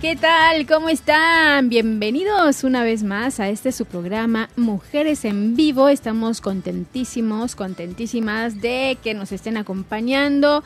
[0.00, 0.66] ¿qué tal?
[0.66, 1.70] ¿Cómo están?
[1.70, 5.88] Bienvenidos una vez más a este su programa Mujeres en Vivo.
[5.88, 10.62] Estamos contentísimos, contentísimas de que nos estén acompañando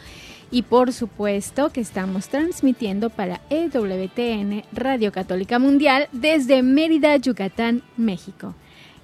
[0.50, 8.54] y por supuesto que estamos transmitiendo para EWTN Radio Católica Mundial desde Mérida, Yucatán, México.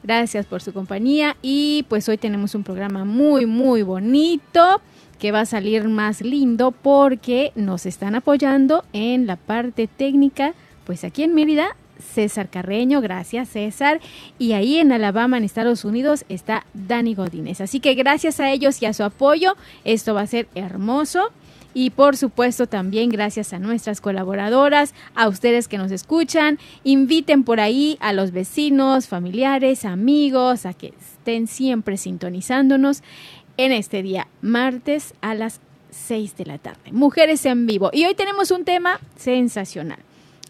[0.03, 4.81] Gracias por su compañía y pues hoy tenemos un programa muy muy bonito
[5.19, 11.05] que va a salir más lindo porque nos están apoyando en la parte técnica, pues
[11.05, 14.01] aquí en Mérida, César Carreño, gracias César,
[14.39, 17.61] y ahí en Alabama, en Estados Unidos, está Dani Godínez.
[17.61, 21.31] Así que gracias a ellos y a su apoyo, esto va a ser hermoso.
[21.75, 27.61] Y por supuesto también gracias a nuestras colaboradoras, a ustedes que nos escuchan, inviten por
[27.61, 33.03] ahí a los vecinos, familiares, amigos, a que estén siempre sintonizándonos
[33.57, 36.93] en este día, martes a las 6 de la tarde.
[36.93, 37.91] Mujeres en vivo.
[37.93, 39.99] Y hoy tenemos un tema sensacional.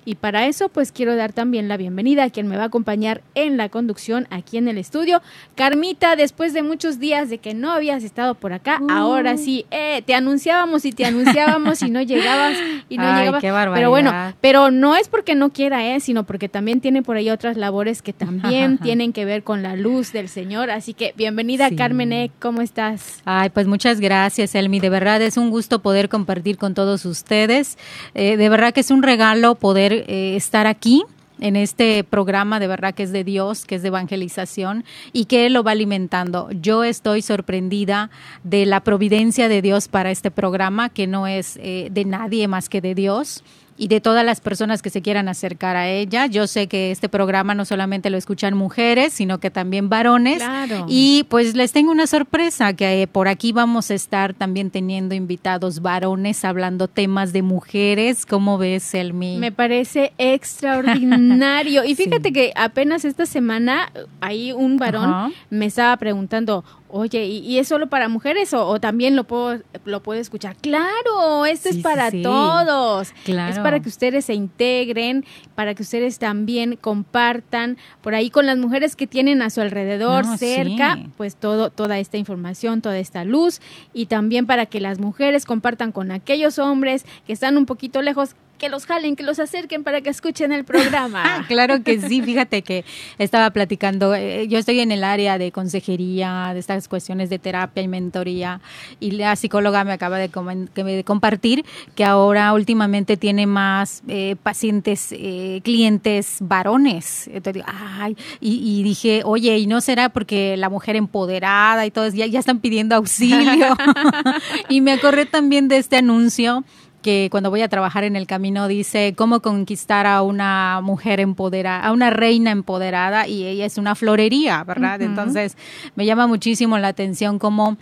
[0.06, 3.20] Y para eso, pues quiero dar también la bienvenida a quien me va a acompañar
[3.34, 5.20] en la conducción aquí en el estudio.
[5.56, 8.90] Carmita, después de muchos días de que no habías estado por acá, Uh.
[8.90, 12.56] ahora sí, eh, te anunciábamos y te anunciábamos y no llegabas
[12.88, 13.40] y no Ay, llegabas.
[13.40, 13.76] qué barbaridad.
[13.80, 17.28] Pero bueno, pero no es porque no quiera, eh, sino porque también tiene por ahí
[17.30, 20.70] otras labores que también tienen que ver con la luz del Señor.
[20.70, 21.74] Así que bienvenida, Sí.
[21.76, 23.22] Carmen, eh, ¿cómo estás?
[23.24, 24.78] Ay, pues muchas gracias, Elmi.
[24.78, 27.76] De verdad es un gusto poder compartir con todos ustedes.
[28.14, 31.04] Eh, de verdad que es un regalo poder eh, estar aquí
[31.40, 35.46] en este programa de verdad que es de Dios, que es de evangelización y que
[35.46, 36.48] Él lo va alimentando.
[36.50, 38.10] Yo estoy sorprendida
[38.42, 42.68] de la providencia de Dios para este programa, que no es eh, de nadie más
[42.68, 43.42] que de Dios
[43.78, 46.26] y de todas las personas que se quieran acercar a ella.
[46.26, 50.38] Yo sé que este programa no solamente lo escuchan mujeres, sino que también varones.
[50.38, 50.86] Claro.
[50.88, 55.14] Y pues les tengo una sorpresa, que eh, por aquí vamos a estar también teniendo
[55.14, 58.24] invitados varones hablando temas de mujeres.
[58.26, 59.36] ¿Cómo ves, Elmi?
[59.38, 61.82] Me parece extraordinario.
[61.86, 62.04] Y Sí.
[62.04, 67.68] fíjate que apenas esta semana ahí un varón me estaba preguntando, oye, ¿y, y es
[67.68, 70.56] solo para mujeres o, o también lo puedo, lo puedo escuchar?
[70.60, 73.12] Claro, esto Sí, es para sí, todos.
[73.24, 73.52] Claro.
[73.52, 75.24] Es para que ustedes se integren,
[75.54, 80.26] para que ustedes también compartan por ahí con las mujeres que tienen a su alrededor
[80.26, 81.08] No, cerca, sí.
[81.16, 83.60] pues todo, toda esta información, toda esta luz
[83.92, 88.34] y también para que las mujeres compartan con aquellos hombres que están un poquito lejos,
[88.58, 91.44] que los jalen, que los acerquen para que escuchen el programa.
[91.48, 92.84] claro que sí, fíjate que
[93.18, 97.82] estaba platicando, eh, yo estoy en el área de consejería, de estas cuestiones de terapia
[97.82, 98.60] y mentoría,
[99.00, 100.40] y la psicóloga me acaba de, que
[100.84, 101.64] me- de compartir
[101.94, 107.28] que ahora últimamente tiene más eh, pacientes, eh, clientes varones.
[107.32, 112.08] Entonces, ay, y, y dije, oye, ¿y no será porque la mujer empoderada y todo,
[112.08, 113.76] ya, ya están pidiendo auxilio?
[114.68, 116.64] y me acordé también de este anuncio
[117.06, 121.86] que cuando voy a trabajar en el camino dice cómo conquistar a una mujer empoderada,
[121.86, 125.00] a una reina empoderada y ella es una florería, ¿verdad?
[125.00, 125.56] Entonces
[125.94, 127.76] me llama muchísimo la atención cómo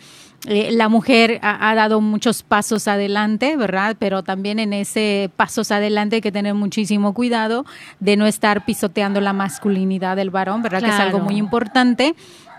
[0.47, 3.97] eh, la mujer ha, ha dado muchos pasos adelante, ¿verdad?
[3.99, 7.65] Pero también en ese pasos adelante hay que tener muchísimo cuidado
[8.01, 10.81] de no estar pisoteando la masculinidad del varón, ¿verdad?
[10.83, 11.25] Que es algo Claro.
[11.25, 12.15] muy importante.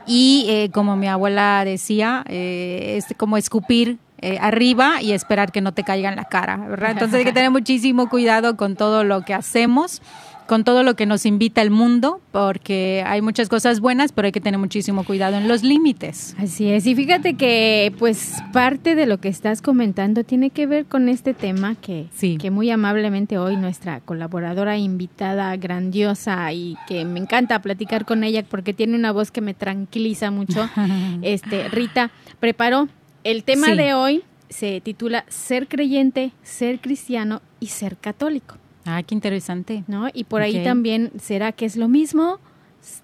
[0.07, 5.61] Y eh, como mi abuela decía, eh, es como escupir eh, arriba y esperar que
[5.61, 6.91] no te caiga en la cara, ¿verdad?
[6.91, 10.01] Entonces hay que tener muchísimo cuidado con todo lo que hacemos,
[10.47, 14.31] con todo lo que nos invita el mundo, porque hay muchas cosas buenas, pero hay
[14.31, 16.35] que tener muchísimo cuidado en los límites.
[16.37, 20.85] Así es, y fíjate que pues parte de lo que estás comentando tiene que ver
[20.85, 22.37] con este tema que, Sí.
[22.37, 28.43] que muy amablemente hoy nuestra colaboradora invitada grandiosa y que me encanta platicar con ella
[28.47, 30.69] porque tiene una voz que me tranquiliza mucho,
[31.23, 32.87] este Rita preparó.
[33.25, 33.75] El tema Sí.
[33.75, 38.55] de hoy se titula Ser creyente, ser cristiano y ser católico.
[38.85, 39.83] Ah, qué interesante.
[39.87, 40.07] ¿No?
[40.13, 42.39] Y por ahí también, ¿será que es lo mismo?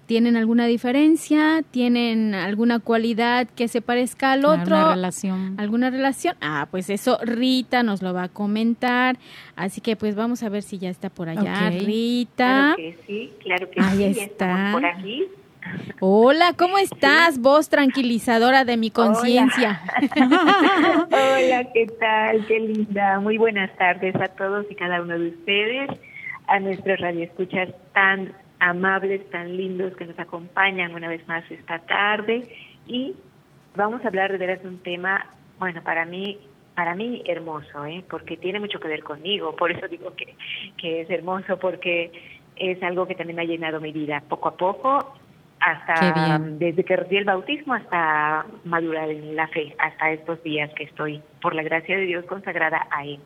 [0.06, 1.64] ¿Tienen alguna diferencia?
[1.72, 4.76] ¿Tienen alguna cualidad que se parezca al otro?
[4.76, 5.54] ¿Alguna relación?
[5.58, 6.36] ¿Alguna relación?
[6.40, 9.18] Ah, pues eso Rita nos lo va a comentar.
[9.56, 11.68] Así que pues vamos a ver si ya está por allá.
[11.70, 12.74] Rita.
[12.74, 14.68] Claro que sí, claro que ahí está.
[14.72, 15.24] por aquí.
[16.00, 17.38] Hola, ¿cómo estás?
[17.38, 19.80] Voz tranquilizadora de mi conciencia.
[21.10, 21.64] Hola.
[21.74, 22.46] ¿qué tal?
[22.46, 23.20] Qué linda.
[23.20, 25.90] Muy buenas tardes a todos y cada uno de ustedes,
[26.46, 32.48] a nuestros radioescuchas tan amables, tan lindos que nos acompañan una vez más esta tarde
[32.86, 33.14] y
[33.74, 35.26] vamos a hablar de veras de un tema,
[35.58, 36.38] bueno, para mí
[36.74, 38.02] para mí hermoso, ¿eh?
[38.08, 40.34] porque tiene mucho que ver conmigo, por eso digo que,
[40.78, 42.10] que es hermoso, porque
[42.56, 45.21] es algo que también ha llenado mi vida poco a poco
[45.62, 50.84] hasta desde que recibí el bautismo hasta madurar en la fe, hasta estos días que
[50.84, 53.20] estoy, por la gracia de Dios, consagrada a Él.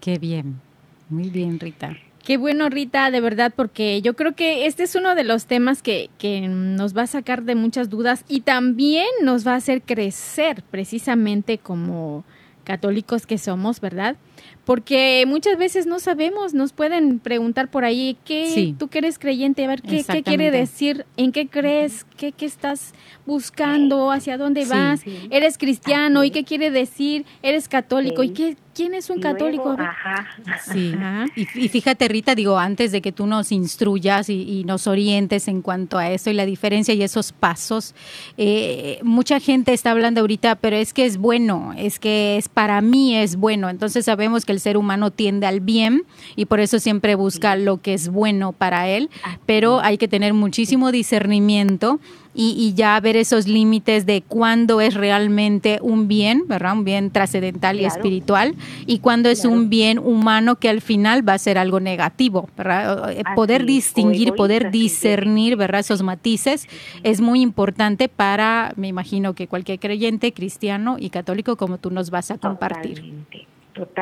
[0.00, 0.60] Qué bien,
[1.08, 1.96] muy bien, Rita.
[2.24, 5.82] Qué bueno, Rita, de verdad, porque yo creo que este es uno de los temas
[5.82, 9.82] que, que nos va a sacar de muchas dudas y también nos va a hacer
[9.82, 12.24] crecer precisamente como
[12.64, 14.16] católicos que somos, ¿verdad?
[14.64, 19.64] Porque muchas veces no sabemos, nos pueden preguntar por ahí, ¿qué, tú que eres creyente,
[19.64, 21.04] a ver, ¿qué, qué quiere decir?
[21.16, 22.06] ¿En qué crees?
[22.16, 22.94] ¿Qué, qué estás
[23.26, 24.12] buscando?
[24.12, 25.02] ¿Hacia dónde vas?
[25.30, 26.22] ¿Eres cristiano?
[26.22, 27.26] ¿Y qué quiere decir?
[27.42, 28.22] ¿Eres católico?
[28.22, 29.74] ¿Y qué, quién es un católico?
[29.78, 30.26] ajá.
[30.72, 30.94] Sí.
[31.36, 35.98] Y, fíjate, Rita, digo, antes de que tú nos instruyas y, nos orientes en cuanto
[35.98, 37.94] a eso y la diferencia y esos pasos,
[38.36, 42.80] eh, mucha gente está hablando ahorita, pero es que es bueno, es que es para
[42.80, 43.68] mí es bueno.
[43.68, 46.04] Entonces sabemos que el ser humano tiende al bien
[46.36, 49.10] y por eso siempre busca lo que es bueno para él,
[49.46, 52.00] pero hay que tener muchísimo discernimiento
[52.34, 56.72] y, ya ver esos límites de cuándo es realmente un bien, ¿verdad?
[56.72, 58.56] Un bien trascendental y espiritual
[58.86, 63.12] y cuándo es un bien humano que al final va a ser algo negativo, ¿verdad?
[63.12, 65.80] Eh, poder distinguir, poder discernir, ¿verdad?
[65.80, 66.66] Esos matices
[67.04, 72.10] es muy importante para, me imagino que cualquier creyente, cristiano y católico como tú nos
[72.10, 72.96] vas a compartir.
[72.96, 73.53] Totalmente.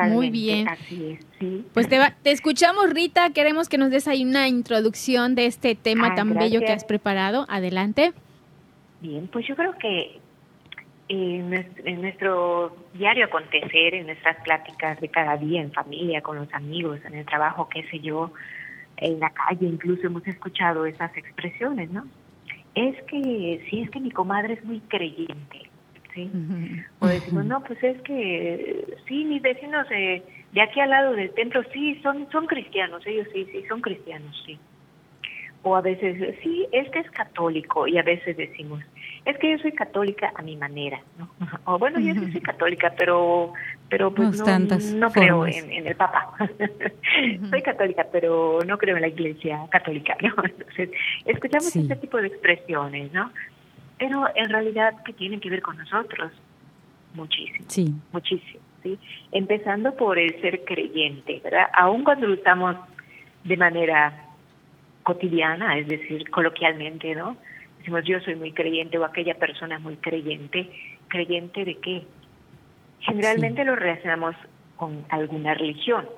[0.09, 0.67] Muy bien.
[0.67, 1.65] Así es, sí.
[1.73, 3.31] Pues te, te, escuchamos, Rita.
[3.31, 6.85] Queremos que nos des ahí una introducción de este tema ah, tan bello que has
[6.85, 7.45] preparado.
[7.49, 8.13] Adelante.
[9.01, 10.19] Bien, pues yo creo que
[11.09, 16.99] en nuestro diario acontecer, en nuestras pláticas de cada día, en familia, con los amigos,
[17.05, 18.31] en el trabajo, qué sé yo,
[18.97, 22.05] en la calle incluso hemos escuchado esas expresiones, ¿no?
[22.75, 25.72] Es que, sí, es que mi comadre es muy creyente
[26.13, 26.29] ¿sí?
[26.99, 31.31] O decimos, no, pues es que sí, mis vecinos de, de aquí al lado del
[31.31, 34.59] templo sí, son, son cristianos, ellos sí, sí, son cristianos, sí.
[35.65, 38.81] O a veces, sí, es que es católico, y a veces decimos,
[39.25, 41.29] es que yo soy católica a mi manera, ¿no?
[41.65, 43.53] O bueno, yo sí soy católica, pero
[43.89, 44.59] pero pues no,
[44.97, 46.33] no, creo en, el Papa.
[47.49, 50.33] soy católica, pero no creo en la Iglesia católica, ¿no?
[50.43, 50.89] Entonces,
[51.25, 53.31] escuchamos este tipo de expresiones, ¿no?
[54.03, 56.29] Pero en realidad que tienen que ver con nosotros
[57.13, 57.93] muchísimo, sí.
[58.11, 58.99] muchísimo, ¿sí?
[59.31, 61.69] Empezando por el ser creyente, ¿verdad?
[61.73, 62.75] Aun cuando lo usamos
[63.45, 64.25] de manera
[65.03, 67.37] cotidiana, es decir, coloquialmente, ¿no?
[67.77, 70.69] Decimos yo soy muy creyente o aquella persona muy creyente,
[71.07, 72.03] ¿creyente de qué?
[72.99, 74.35] Generalmente lo relacionamos
[74.75, 76.09] con alguna religión,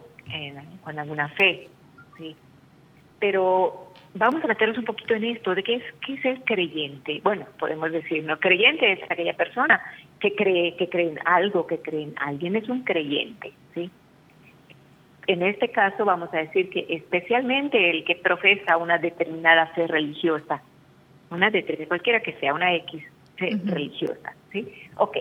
[0.83, 1.69] con alguna fe,
[2.17, 2.35] ¿sí?
[3.19, 3.84] Pero
[4.15, 7.19] vamos a meternos un poquito en esto de qué es, qué es el creyente.
[7.23, 9.81] Bueno, podemos decir, no, creyente es aquella persona
[10.19, 13.91] que cree, que cree en algo, que cree en alguien, es un creyente, ¿sí?
[15.27, 20.61] En este caso vamos a decir que especialmente el que profesa una determinada fe religiosa,
[21.29, 23.03] una determinada, cualquiera que sea, una X
[23.35, 24.67] fe religiosa, ¿sí?
[24.97, 25.17] Ok,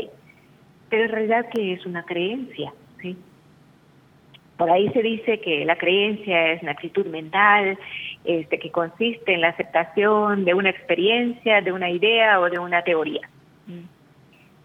[0.89, 2.73] pero en realidad ¿qué es una creencia?
[3.01, 3.17] ¿sí?
[4.57, 7.77] Por ahí se dice que la creencia es una actitud mental
[8.25, 12.83] este, que consiste en la aceptación de una experiencia, de una idea o de una
[12.83, 13.29] teoría,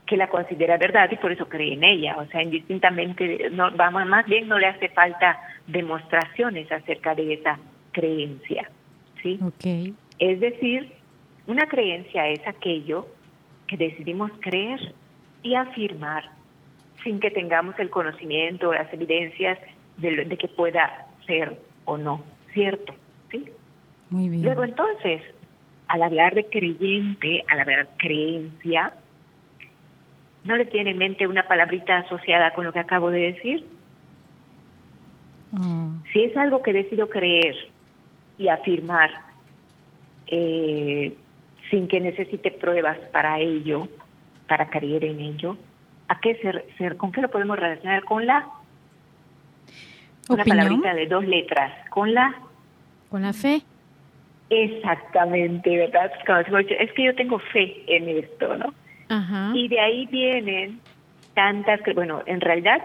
[0.06, 2.18] que la considera verdad y por eso cree en ella.
[2.18, 7.60] O sea, indistintamente, no, vamos, más bien no le hace falta demostraciones acerca de esa
[7.92, 8.70] creencia.
[9.22, 9.40] ¿sí?
[9.42, 9.94] Okay.
[10.18, 10.92] Es decir,
[11.48, 13.08] una creencia es aquello
[13.68, 14.94] que decidimos creer
[15.44, 16.30] y afirmar
[17.04, 19.58] sin que tengamos el conocimiento o las evidencias
[19.98, 22.24] de, que pueda ser o no
[22.54, 22.94] cierto.
[23.32, 23.46] ¿Sí?
[24.10, 24.44] Muy bien.
[24.44, 25.22] Luego entonces,
[25.88, 28.94] al hablar de creyente, al hablar creencia,
[30.44, 33.66] ¿no le tiene en mente una palabrita asociada con lo que acabo de decir?
[35.54, 35.90] Ah.
[36.12, 37.56] Si es algo que decido creer
[38.38, 39.12] y afirmar
[40.28, 41.16] eh,
[41.70, 43.88] sin que necesite pruebas para ello,
[44.48, 45.58] para creer en ello,
[46.10, 48.04] ¿A qué ser, ser, ¿Con qué lo podemos relacionar?
[48.04, 48.50] Con la
[50.28, 52.36] una palabrita de dos letras, con la
[53.10, 53.62] con la fe.
[54.50, 56.12] Exactamente, ¿verdad?
[56.80, 58.74] Es que yo tengo fe en esto, ¿no?
[59.10, 59.52] Ajá.
[59.54, 60.80] Y de ahí vienen
[61.34, 62.82] tantas, bueno, en realidad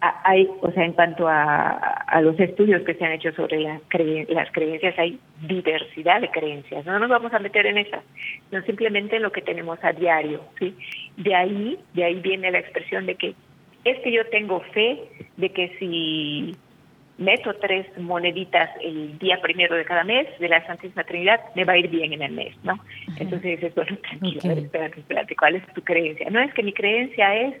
[0.00, 3.80] hay, o sea, en cuanto a, a los estudios que se han hecho sobre las,
[4.28, 6.84] las creencias, hay diversidad de creencias.
[6.84, 8.02] No nos vamos a meter en esas,
[8.50, 10.76] no simplemente en lo que tenemos a diario, ¿sí?
[11.16, 13.34] De ahí, de ahí viene la expresión de que
[13.84, 14.98] es que yo tengo fe
[15.36, 16.56] de que si
[17.18, 21.74] meto tres moneditas el día primero de cada mes de la Santísima Trinidad, me va
[21.74, 22.78] a ir bien en el mes, ¿no?
[23.18, 26.28] Entonces dices, bueno, tranquilo, espérate, espérate, ¿cuál es tu creencia?
[26.30, 27.54] No es que mi creencia es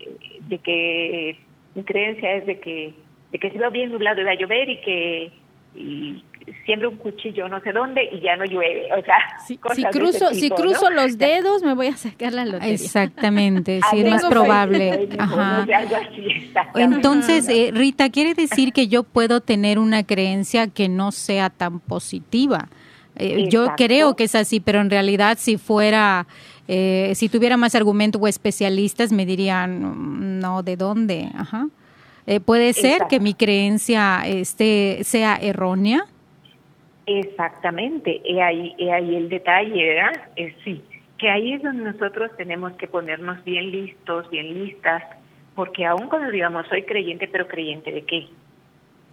[0.00, 1.36] eh, de que,
[1.74, 2.94] mi creencia es de que,
[3.30, 5.32] de que si va bien nublado va a llover y que
[5.74, 6.24] y
[6.64, 8.88] siembro un cuchillo no sé dónde y ya no llueve.
[8.92, 12.74] O sea, si, cruzo, si cruzo los dedos me voy a sacar la lotería.
[12.74, 15.08] Exactamente, sí, es más probable.
[15.18, 15.66] Ajá.
[16.74, 21.80] Entonces, eh, Rita, quiere decir que yo puedo tener una creencia que no sea tan
[21.80, 22.68] positiva.
[23.16, 26.26] Eh, yo creo que es así, pero en realidad si fuera,
[26.68, 31.30] eh, si tuviera más argumentos o especialistas me dirían, mm, no, ¿de dónde?
[31.34, 31.68] Ajá.
[32.44, 36.04] puede ser que mi creencia este, sea errónea.
[37.10, 40.28] Exactamente, y ahí, ahí el detalle, ¿verdad?
[40.36, 40.82] Es, sí,
[41.16, 45.02] que ahí es donde nosotros tenemos que ponernos bien listos, bien listas,
[45.54, 48.26] porque aún cuando digamos soy creyente, pero creyente de qué?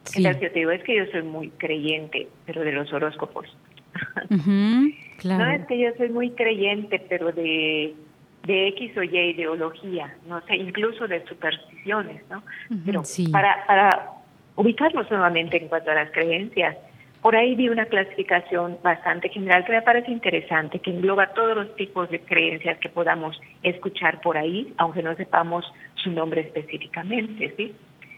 [0.03, 0.21] Sí.
[0.21, 3.47] yo te digo, es que yo soy muy creyente, pero de los horóscopos.
[5.23, 7.95] No es que yo soy muy creyente, pero de,
[8.43, 12.43] de X o Y ideología, no sé, incluso de supersticiones, ¿no?
[12.85, 14.09] Pero para, para
[14.55, 16.77] ubicarnos nuevamente en cuanto a las creencias,
[17.25, 21.75] por ahí vi una clasificación bastante general que me parece interesante, que engloba todos los
[21.75, 25.65] tipos de creencias que podamos escuchar por ahí, aunque no sepamos
[25.95, 27.73] su nombre específicamente, ¿sí?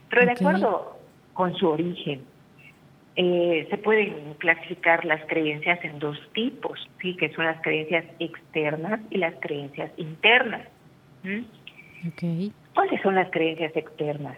[0.09, 0.97] Pero de acuerdo
[1.31, 2.25] con su origen,
[3.15, 7.15] eh, se pueden clasificar las creencias en dos tipos, ¿sí?
[7.15, 10.67] Que son las creencias externas y las creencias internas.
[12.73, 14.37] ¿Cuáles son las creencias externas?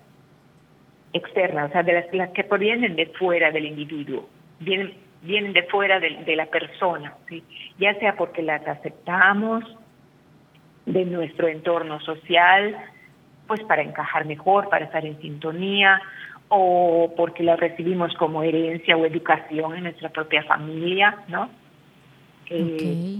[1.13, 5.63] Externas, o sea, de las, las que provienen de fuera del individuo vienen, vienen de
[5.63, 7.43] fuera de, la persona, ¿sí?
[7.77, 9.63] ya sea porque las aceptamos
[10.85, 12.75] de nuestro entorno social,
[13.47, 16.01] pues para encajar mejor, para estar en sintonía,
[16.49, 21.49] o porque las recibimos como herencia o educación en nuestra propia familia, ¿no?
[22.49, 23.19] Eh,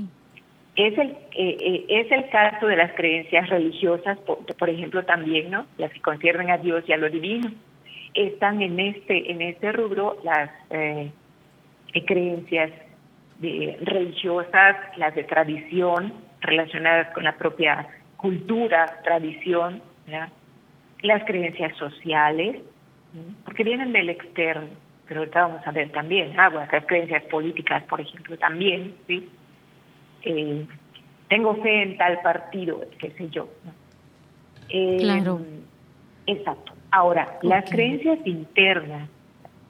[0.75, 5.67] es el, eh, eh, es el caso de las creencias religiosas, por, ejemplo, también, ¿no?
[5.77, 7.51] Las que conciernen a Dios y a lo divino.
[8.15, 10.50] Están en este, en este rubro las
[12.05, 12.72] creencias
[13.39, 19.81] de, religiosas, las de tradición, relacionadas con la propia cultura, tradición,
[21.01, 22.58] las creencias sociales,
[23.46, 24.69] porque vienen del externo,
[25.08, 29.27] pero ahorita vamos a ver también, ah, las creencias políticas, por ejemplo, también, ¿sí?
[30.24, 30.65] Eh,
[31.29, 33.50] tengo fe en tal partido, qué sé yo.
[34.69, 35.41] Eh, claro.
[36.25, 36.74] Exacto.
[36.91, 39.10] Ahora, las creencias internas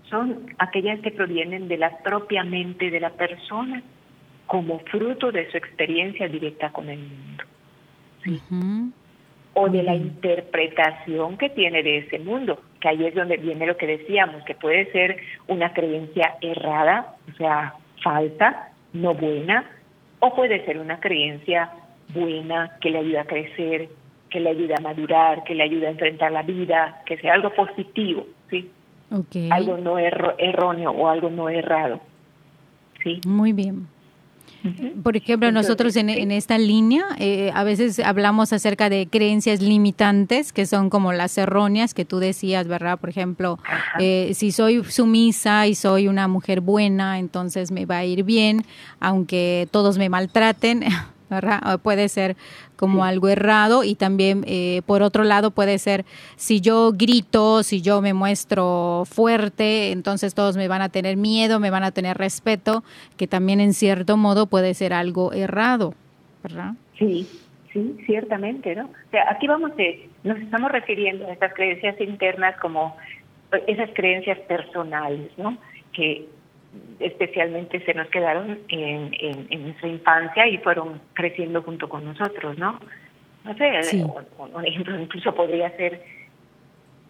[0.10, 3.82] son aquellas que provienen de la propia mente de la persona
[4.48, 7.44] como fruto de su experiencia directa con el mundo.
[9.54, 13.78] O de la interpretación que tiene de ese mundo, que ahí es donde viene lo
[13.78, 19.70] que decíamos, que puede ser una creencia errada, o sea, falsa, no buena,
[20.20, 21.70] o puede ser una creencia
[22.13, 23.89] buena que le ayuda a crecer,
[24.30, 27.54] que le ayuda a madurar, que le ayuda a enfrentar la vida, que sea algo
[27.54, 28.72] positivo, ¿sí?
[29.51, 32.00] Algo no erróneo o algo no errado.
[33.04, 33.22] ¿sí?
[33.25, 33.88] Muy bien.
[35.04, 40.66] Por ejemplo, nosotros en, esta línea eh, a veces hablamos acerca de creencias limitantes que
[40.66, 43.00] son como las erróneas que tú decías, ¿verdad?
[43.00, 43.58] Por ejemplo,
[44.00, 48.66] eh, si soy sumisa y soy una mujer buena, entonces me va a ir bien,
[49.00, 50.84] aunque todos me maltraten.
[51.84, 52.36] Puede ser
[52.76, 56.06] como algo errado y también eh, por otro lado puede ser
[56.38, 61.60] si yo grito, si yo me muestro fuerte, entonces todos me van a tener miedo,
[61.60, 62.84] me van a tener respeto,
[63.18, 65.94] que también en cierto modo puede ser algo errado,
[66.42, 66.74] ¿verdad?
[66.98, 67.28] Sí,
[67.74, 68.86] sí, ciertamente, ¿no?
[68.86, 72.96] O sea, aquí vamos, de, nos estamos refiriendo a estas creencias internas como
[73.68, 75.58] esas creencias personales, ¿no?
[75.94, 76.28] Que
[77.00, 82.80] especialmente se nos quedaron en, en, nuestra infancia y fueron creciendo junto con nosotros, ¿no?
[83.46, 84.04] No sé,
[84.54, 86.04] un, ejemplo incluso podría ser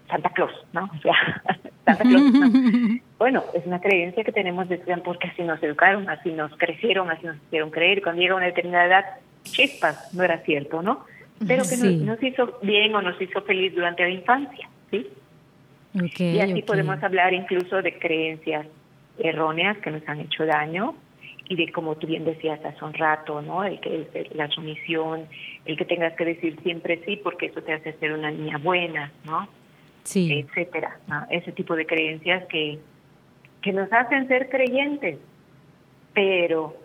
[0.08, 0.90] Santa Claus, ¿no?
[0.96, 1.42] O sea,
[1.86, 2.24] Santa Claus.
[3.20, 7.26] Bueno, es una creencia que tenemos de porque así nos educaron, así nos crecieron, así
[7.26, 8.02] nos hicieron creer.
[8.02, 9.06] Cuando llega una determinada edad,
[9.44, 11.06] chispas, no era cierto, ¿no?
[11.48, 15.08] pero que nos, hizo bien o nos hizo feliz durante la infancia, ¿sí?
[15.94, 18.68] y así podemos hablar incluso de creencias
[19.24, 20.96] erróneas que nos han hecho daño
[21.48, 23.64] y de como tú bien decías hace un rato, ¿no?
[23.64, 25.28] El que la sumisión,
[25.66, 29.12] el que tengas que decir siempre sí porque eso te hace ser una niña buena,
[29.26, 29.48] ¿no?
[30.04, 30.32] Sí.
[30.32, 31.00] Etcétera,
[31.30, 32.80] Ese tipo de creencias que
[33.62, 35.18] que nos hacen ser creyentes,
[36.14, 36.76] pero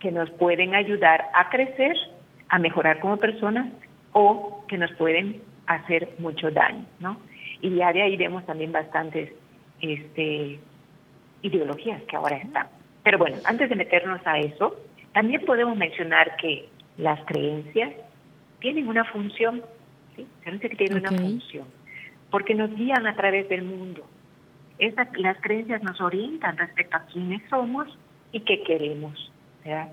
[0.00, 1.96] que nos pueden ayudar a crecer,
[2.48, 3.72] a mejorar como personas
[4.12, 7.18] o que nos pueden hacer mucho daño, ¿no?
[7.60, 9.32] Y ya de ahí vemos también bastantes
[9.80, 10.60] este,
[11.42, 12.68] ideologías que ahora están.
[13.02, 14.76] Pero bueno, antes de meternos a eso,
[15.12, 17.92] también podemos mencionar que las creencias
[18.60, 19.62] tienen una función,
[20.16, 20.26] ¿sí?
[20.60, 21.66] que tienen una función,
[22.30, 24.04] porque nos guían a través del mundo.
[24.78, 27.98] Esas, las creencias nos orientan respecto a quiénes somos
[28.32, 29.32] y qué queremos,
[29.64, 29.88] ¿verdad?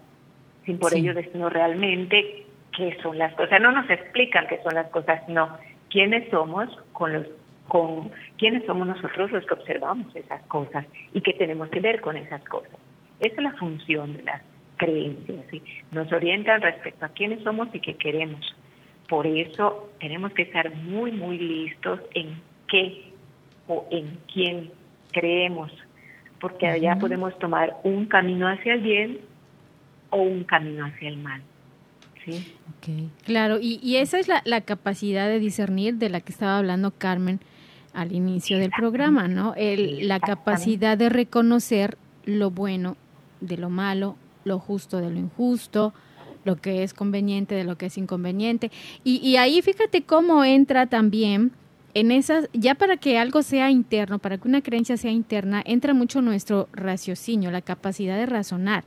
[0.66, 3.62] Sin por ello decirnos realmente qué son las cosas.
[3.62, 5.58] No nos explican qué son las cosas, no.
[5.90, 7.28] ¿Quiénes somos con los
[7.67, 12.15] con quiénes somos nosotros los que observamos esas cosas y qué tenemos que ver con
[12.17, 12.77] esas cosas.
[13.19, 14.41] Esa es la función de las
[14.77, 15.62] creencias, ¿sí?
[15.91, 18.55] nos orientan respecto a quiénes somos y qué queremos.
[19.07, 23.12] Por eso tenemos que estar muy, muy listos en qué
[23.67, 24.72] o en quién
[25.12, 25.72] creemos,
[26.39, 29.19] porque allá podemos tomar un camino hacia el bien
[30.10, 31.41] o un camino hacia el mal.
[32.25, 32.53] ¿sí?
[33.24, 36.91] Claro, y, y esa es la, la, capacidad de discernir de la que estaba hablando
[36.91, 37.39] Carmen
[37.96, 39.54] al inicio del programa, ¿no?
[39.56, 42.98] El, la capacidad de reconocer lo bueno
[43.42, 45.94] de lo malo, lo justo de lo injusto,
[46.44, 48.72] lo que es conveniente de lo que es inconveniente.
[49.04, 51.52] Y, y ahí fíjate cómo entra también
[51.96, 55.94] en esas, ya para que algo sea interno, para que una creencia sea interna, entra
[55.94, 58.84] mucho nuestro raciocinio, la capacidad de razonar,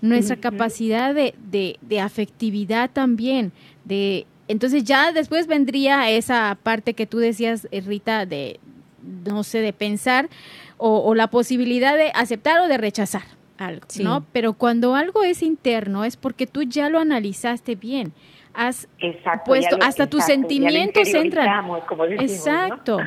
[0.00, 3.52] nuestra capacidad de, de, de afectividad también,
[3.84, 8.60] de entonces ya después vendría esa parte que tú decías, eh, Rita, de,
[9.26, 10.28] no sé, de pensar
[10.76, 13.22] o, la posibilidad de aceptar o de rechazar
[13.56, 14.26] algo, ¿no?
[14.32, 18.12] Pero cuando algo es interno es porque tú ya lo analizaste bien.
[18.52, 18.86] Has
[19.46, 21.66] puesto, hasta tus sentimientos entran.
[22.20, 22.98] exacto.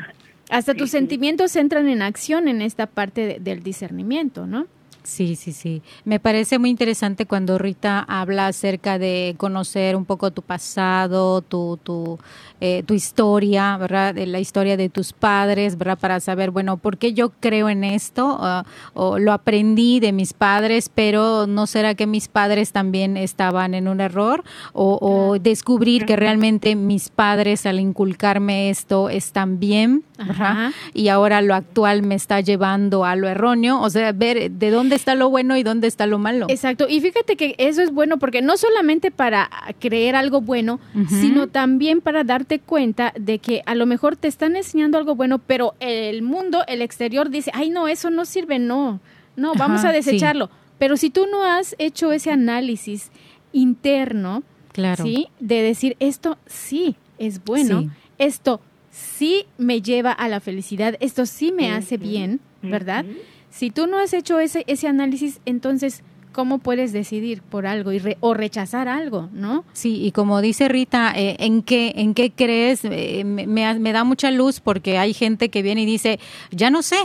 [0.50, 4.66] Hasta tus sentimientos entran en acción en esta parte del discernimiento, ¿no?
[5.08, 5.80] Sí, sí, sí.
[6.04, 11.78] Me parece muy interesante cuando Rita habla acerca de conocer un poco tu pasado, tu,
[11.82, 12.18] tu,
[12.60, 14.14] eh, tu historia, ¿verdad?
[14.14, 15.98] De la historia de tus padres, ¿verdad?
[15.98, 18.36] Para saber, bueno, ¿por qué yo creo en esto?
[18.38, 23.72] Ah, o lo aprendí de mis padres, pero ¿no será que mis padres también estaban
[23.72, 24.44] en un error?
[24.74, 30.72] O, descubrir que realmente mis padres al inculcarme esto están bien, ¿verdad?
[30.92, 33.80] Y ahora lo actual me está llevando a lo erróneo.
[33.80, 36.46] O sea, ver de dónde está lo bueno y dónde está lo malo.
[36.48, 41.46] Exacto, y fíjate que eso es bueno porque no solamente para creer algo bueno, sino
[41.46, 45.74] también para darte cuenta de que a lo mejor te están enseñando algo bueno, pero
[45.80, 49.00] el mundo, el exterior dice, ay no, eso no sirve, no,
[49.36, 50.50] no, vamos a desecharlo.
[50.78, 53.10] Pero si tú no has hecho ese análisis
[53.52, 55.04] interno, claro.
[55.04, 55.28] ¿sí?
[55.40, 61.52] De decir, esto sí es bueno, esto sí me lleva a la felicidad, esto sí
[61.52, 63.04] me hace bien, ¿verdad?
[63.50, 68.00] Si tú no has hecho ese, ese análisis, entonces, ¿cómo puedes decidir por algo y
[68.20, 69.64] o rechazar algo, no?
[69.72, 72.84] Sí, y como dice Rita, eh, ¿en, qué, ¿en qué crees?
[72.84, 76.82] Eh, me, me, da mucha luz porque hay gente que viene y dice, ya no
[76.82, 76.98] sé,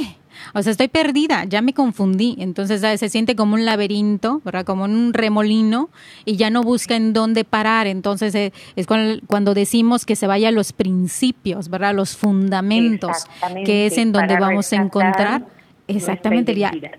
[0.53, 2.35] o sea, estoy perdida, ya me confundí.
[2.39, 4.65] Entonces se siente como un laberinto, ¿verdad?
[4.65, 5.89] Como un remolino
[6.25, 7.87] y ya no busca en dónde parar.
[7.87, 11.93] Entonces eh, es cuando, decimos que se vaya a los principios, ¿verdad?
[11.95, 13.25] Los fundamentos,
[13.65, 15.45] que es en donde vamos a encontrar
[15.87, 16.91] Exactamente, identidad.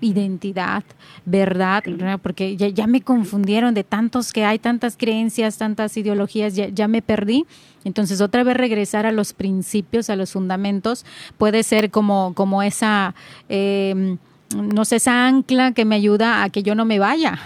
[0.00, 0.82] identidad,
[1.24, 1.84] verdad,
[2.22, 6.88] porque ya, ya, me confundieron de tantos que hay, tantas creencias, tantas ideologías, ya, ya,
[6.88, 7.46] me perdí.
[7.84, 11.04] Entonces, otra vez regresar a los principios, a los fundamentos,
[11.38, 13.14] puede ser como, como esa...
[13.48, 14.16] Eh,
[14.56, 17.38] no sé, esa ancla que me ayuda a que yo no me vaya,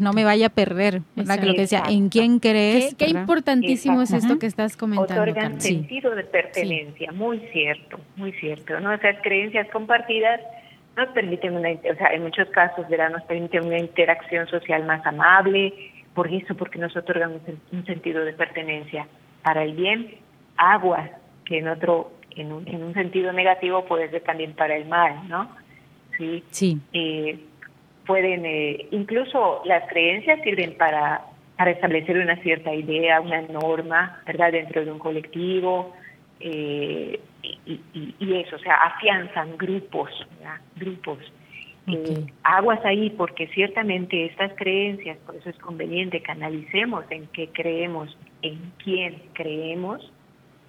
[0.00, 1.38] no me vaya a perder, ¿verdad?
[1.40, 2.94] Que lo que decía, ¿en quién crees?
[2.94, 5.22] Qué, importantísimo es esto que estás comentando.
[5.22, 8.92] Otorgan sentido de pertenencia, muy cierto, muy cierto, ¿no?
[8.92, 10.40] Esas creencias compartidas
[10.96, 13.10] nos permiten una, o sea, en muchos casos, ¿verdad?
[13.10, 15.72] Nos permiten una interacción social más amable,
[16.14, 17.40] por eso, porque nos otorgan
[17.72, 19.06] un, sentido de pertenencia
[19.42, 20.14] para el bien,
[20.56, 21.08] agua,
[21.46, 25.26] que en otro, en un, en un sentido negativo puede ser también para el mal,
[25.28, 25.50] ¿no?
[26.16, 26.42] ¿Sí?
[26.50, 26.78] sí.
[26.92, 27.38] Eh,
[28.06, 31.22] pueden, eh, incluso las creencias sirven para,
[31.56, 35.94] para establecer una cierta idea, una norma, ¿verdad?, dentro de un colectivo,
[36.40, 37.80] eh, y,
[38.18, 40.10] y, eso, o sea, afianzan grupos,
[40.76, 41.18] grupos.
[41.88, 47.48] Eh, aguas ahí porque ciertamente estas creencias, por eso es conveniente que analicemos en qué
[47.52, 50.12] creemos, en quién creemos,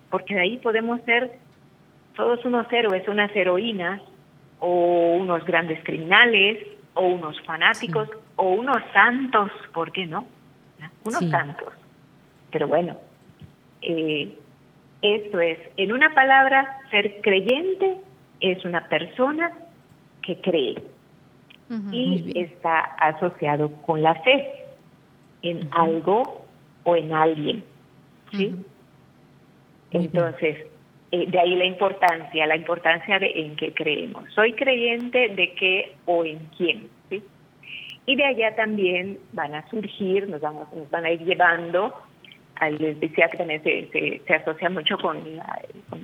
[0.10, 1.32] porque de ahí podemos ser
[2.15, 4.01] todos unos héroes, unas heroínas,
[4.65, 10.26] o unos grandes criminales, o unos fanáticos, o unos santos, ¿por qué no?
[11.04, 11.73] Unos santos.
[12.49, 12.95] Pero bueno,
[13.82, 14.34] eh,
[15.02, 17.97] esto es, en una palabra, ser creyente
[18.39, 19.52] es una persona
[20.21, 20.82] que cree
[21.91, 24.65] y está asociado con la fe
[25.41, 26.45] en algo
[26.86, 27.65] o en alguien.
[28.32, 28.56] ¿sí?
[29.91, 30.67] Entonces,
[31.13, 34.23] eh, de ahí la importancia, la importancia de en qué creemos.
[34.34, 36.89] Soy creyente de qué o en quién.
[37.12, 37.21] ¿sí?
[38.08, 41.93] Y de allá también van a surgir, nos, vamos, nos van a ir llevando
[42.56, 45.19] al decía que también se, se, asocia mucho con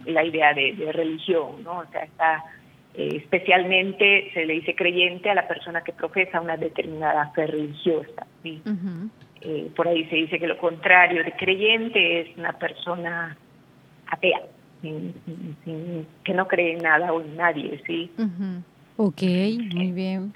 [0.05, 1.79] la, idea de, religión, ¿no?
[1.79, 2.43] O sea, está
[2.93, 8.27] eh, especialmente se le dice creyente a la persona que profesa una determinada fe religiosa.
[8.43, 8.61] ¿sí?
[9.41, 13.35] Eh, por ahí se dice que lo contrario de creyente es una persona
[14.05, 14.41] atea,
[14.81, 18.11] que no cree en nada o en nadie, ¿sí?
[18.97, 19.21] Ok,
[19.73, 20.33] muy bien.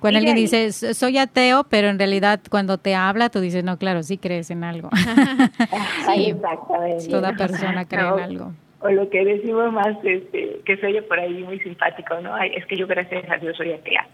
[0.00, 4.02] Cuando alguien dice, soy ateo, pero en realidad cuando te habla, tú dices, no, claro,
[4.02, 4.90] sí crees en algo.
[6.14, 7.08] sí, exactamente.
[7.08, 8.52] Toda persona cree en algo.
[8.80, 12.36] O lo que decimos más, este, que soy por ahí muy simpático, ¿no?
[12.38, 14.06] es que yo gracias a Dios soy atea.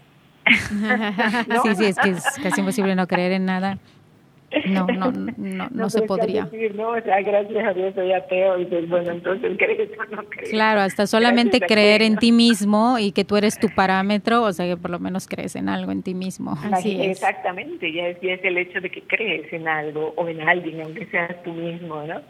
[1.63, 3.77] Sí, sí, es que es casi imposible no creer en nada.
[4.65, 6.49] No, no, no, no, se podría.
[6.75, 6.89] ¿no?
[6.89, 10.49] O sea, gracias a Dios soy ateo y pues bueno, entonces crees o no crees.
[10.49, 14.65] Claro, hasta solamente creer en ti mismo y que tú eres tu parámetro, o sea,
[14.65, 16.57] que por lo menos crees en algo en ti mismo.
[16.71, 17.11] Así es.
[17.11, 20.81] Exactamente, ya es, ya es el hecho de que crees en algo o en alguien,
[20.81, 22.21] aunque seas tú mismo, ¿no?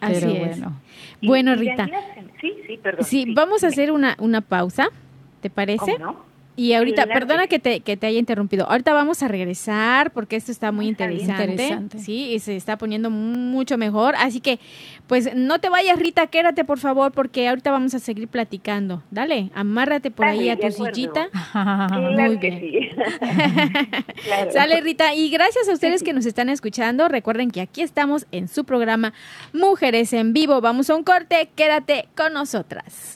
[0.00, 0.60] Así es.
[0.60, 0.80] Bueno,
[1.22, 1.88] bueno Rita.
[2.40, 3.04] Sí, sí, perdón.
[3.04, 4.88] Sí, vamos a hacer una, una pausa,
[5.40, 5.78] ¿te parece?
[5.78, 6.35] ¿Cómo no?
[6.56, 8.68] Y ahorita, perdona que te, que te haya interrumpido.
[8.68, 13.76] Ahorita vamos a regresar porque esto está muy interesante, Sí, y se está poniendo mucho
[13.76, 14.14] mejor.
[14.16, 14.58] Así que,
[15.06, 19.02] pues no te vayas, Rita, quédate por favor, porque ahorita vamos a seguir platicando.
[19.10, 21.28] Dale, amárrate por ahí a tu sillita.
[21.94, 22.88] muy bien.
[24.50, 25.14] Sale, Rita.
[25.14, 27.08] Y gracias a ustedes que nos están escuchando.
[27.08, 29.12] Recuerden que aquí estamos en su programa
[29.52, 30.60] Mujeres en Vivo.
[30.62, 31.50] Vamos a un corte.
[31.54, 33.15] Quédate con nosotras.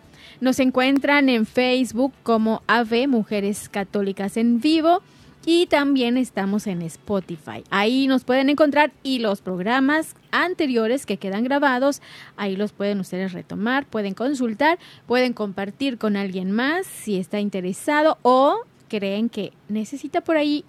[0.40, 5.02] Nos encuentran en Facebook como AVE Mujeres Católicas en Vivo
[5.44, 7.64] y también estamos en Spotify.
[7.70, 12.00] Ahí nos pueden encontrar y los programas anteriores que quedan grabados,
[12.36, 18.18] ahí los pueden ustedes retomar, pueden consultar, pueden compartir con alguien más si está interesado
[18.22, 20.64] o creen que necesita por ahí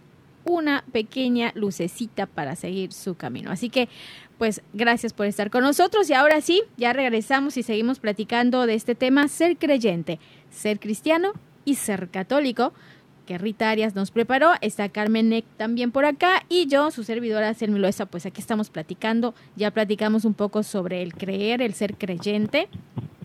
[0.46, 3.52] una pequeña lucecita para seguir su camino.
[3.52, 3.90] Así que,
[4.44, 8.74] pues, gracias por estar con nosotros y ahora sí, ya regresamos y seguimos platicando de
[8.74, 10.20] este tema, ser creyente,
[10.52, 11.32] ser cristiano
[11.64, 12.74] y ser católico
[13.26, 14.52] que Rita Arias nos preparó.
[14.60, 19.34] Está Carmen Neck también por acá y yo, su servidora Selmiloesa, pues aquí estamos platicando.
[19.56, 22.68] Ya platicamos un poco sobre el creer, el ser creyente.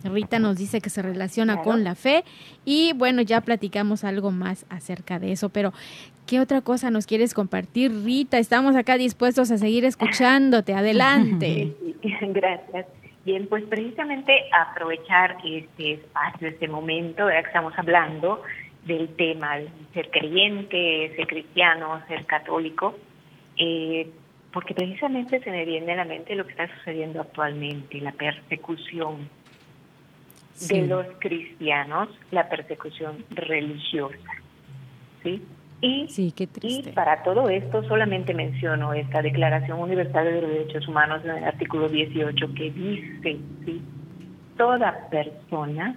[0.04, 2.24] Rita nos dice que se relaciona con la fe
[2.64, 5.72] y bueno, ya platicamos algo más acerca de eso, pero
[6.28, 8.38] ¿qué otra cosa nos quieres compartir, Rita?
[8.38, 10.74] Estamos acá dispuestos a seguir escuchándote.
[10.74, 11.72] Adelante.
[12.20, 12.86] Gracias.
[13.24, 18.42] Bien, pues precisamente aprovechar este espacio, este momento, de que estamos hablando
[18.84, 22.96] del tema de ser creyente, ser cristiano, ser católico,
[23.56, 24.10] eh,
[24.52, 29.28] porque precisamente se me viene a la mente lo que está sucediendo actualmente, la persecución
[30.68, 34.32] de los cristianos, la persecución religiosa.
[35.22, 35.42] ¿sí?
[35.80, 41.24] Y, sí, qué y para todo esto solamente menciono esta Declaración Universal de Derechos Humanos
[41.24, 43.80] en el artículo 18 que dice, ¿sí?
[44.56, 45.96] toda persona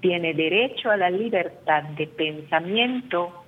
[0.00, 3.44] tiene derecho a la libertad de pensamiento,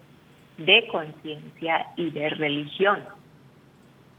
[0.57, 3.01] de conciencia y de religión.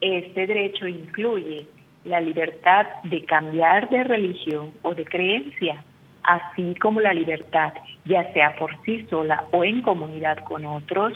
[0.01, 1.65] Este derecho incluye
[2.03, 5.83] la libertad de cambiar de religión o de creencia,
[6.27, 7.73] así como la libertad,
[8.05, 11.13] ya sea por sí sola o en comunidad con otros,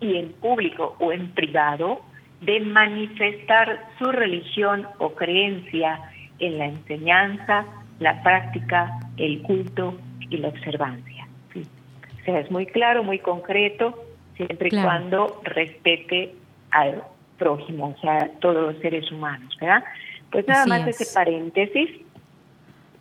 [0.00, 2.02] y en público o en privado,
[2.40, 6.00] de manifestar su religión o creencia
[6.38, 7.64] en la enseñanza,
[7.98, 11.26] la práctica, el culto y la observancia.
[11.54, 14.04] O sea, es muy claro, muy concreto,
[14.36, 16.34] siempre y cuando respete
[16.72, 17.02] al
[17.38, 19.84] prójimo, o sea, todos los seres humanos, ¿verdad?
[20.30, 21.88] Pues nada más ese paréntesis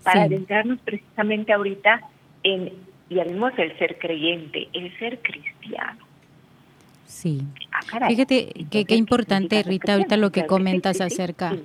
[0.06, 2.02] para adentrarnos precisamente ahorita
[2.44, 2.72] en,
[3.10, 6.06] y hablemos del ser creyente, el ser cristiano.
[7.08, 7.42] Sí.
[7.72, 11.56] Ah, Fíjate que qué importante, Rita, ahorita lo que comentas acerca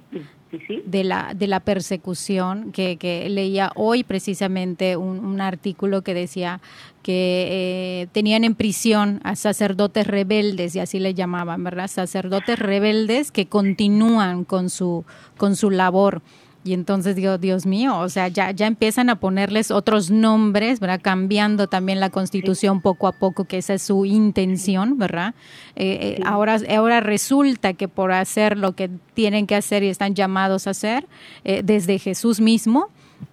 [0.84, 6.60] de la, de la persecución, que, que leía hoy precisamente un, artículo que decía
[7.02, 11.88] que eh, tenían en prisión a sacerdotes rebeldes, y así le llamaban, ¿verdad?
[11.88, 15.04] Sacerdotes rebeldes que continúan con su,
[15.36, 16.22] con su labor.
[16.62, 21.00] Y entonces digo, Dios mío, o sea, ya, ya empiezan a ponerles otros nombres, ¿verdad?
[21.02, 25.34] Cambiando también la constitución poco a poco, que esa es su intención, ¿verdad?
[25.74, 30.14] Eh, eh, ahora, ahora resulta que por hacer lo que tienen que hacer y están
[30.14, 31.06] llamados a hacer,
[31.44, 32.88] eh, desde Jesús mismo,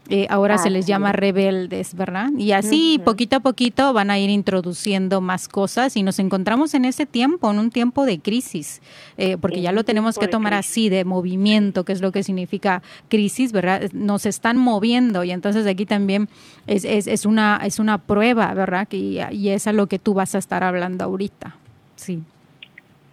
[0.10, 2.30] eh, ahora se les llama rebeldes, ¿verdad?
[2.38, 6.86] Y así poquito a poquito van a ir introduciendo más cosas y nos encontramos en
[6.86, 8.82] ese tiempo, en un tiempo de crisis,
[9.18, 12.82] eh, porque ya lo tenemos que tomar así, de movimiento, que es lo que significa
[13.10, 13.92] crisis, ¿verdad?
[13.92, 16.30] Nos están moviendo y entonces aquí también
[16.68, 18.88] es, es, es una, es una prueba, ¿verdad?
[18.92, 21.58] Y, y es a lo que tú vas a estar hablando ahorita,
[21.96, 22.24] sí.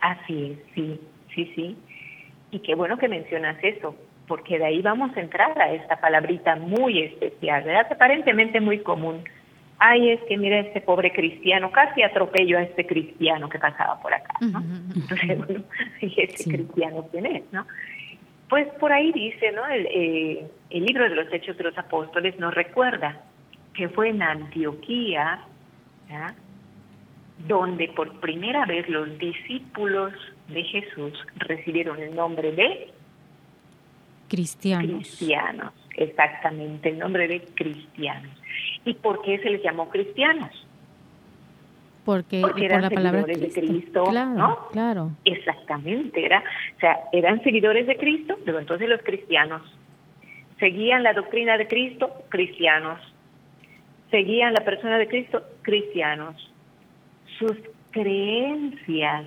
[0.01, 1.01] Así es, sí,
[1.35, 1.77] sí, sí.
[2.53, 6.57] Y qué bueno que mencionas eso, porque de ahí vamos a entrar a esta palabrita
[6.57, 7.87] muy especial, ¿verdad?
[7.91, 9.25] Aparentemente muy común.
[9.79, 14.15] Ay, es que mira este pobre cristiano, casi atropello a este cristiano que pasaba por
[14.15, 14.63] acá, ¿no?
[14.95, 15.65] Entonces, bueno,
[16.01, 17.67] ¿y ese cristiano quién es, no?
[18.49, 19.67] Pues por ahí dice, ¿no?
[19.67, 23.23] El, eh, el libro de los Hechos de los Apóstoles nos recuerda
[23.75, 25.41] que fue en Antioquía,
[26.09, 26.35] ¿ya?
[27.49, 30.13] donde por primera vez los discípulos
[30.49, 32.93] de Jesús recibieron el nombre de
[34.29, 34.91] Cristianos.
[34.91, 38.31] Cristianos, exactamente, el nombre de cristianos.
[38.85, 40.51] ¿Y por qué se les llamó cristianos?
[42.05, 44.69] Porque, eran la palabra de Cristo, claro, ¿no?
[44.73, 45.11] Claro.
[45.25, 46.45] Exactamente, era,
[46.77, 49.63] o sea, eran seguidores de Cristo, pero entonces los cristianos
[50.59, 53.01] seguían la doctrina de Cristo, cristianos.
[54.11, 56.53] Seguían la persona de Cristo, cristianos.
[57.39, 57.57] Sus
[57.91, 59.27] creencias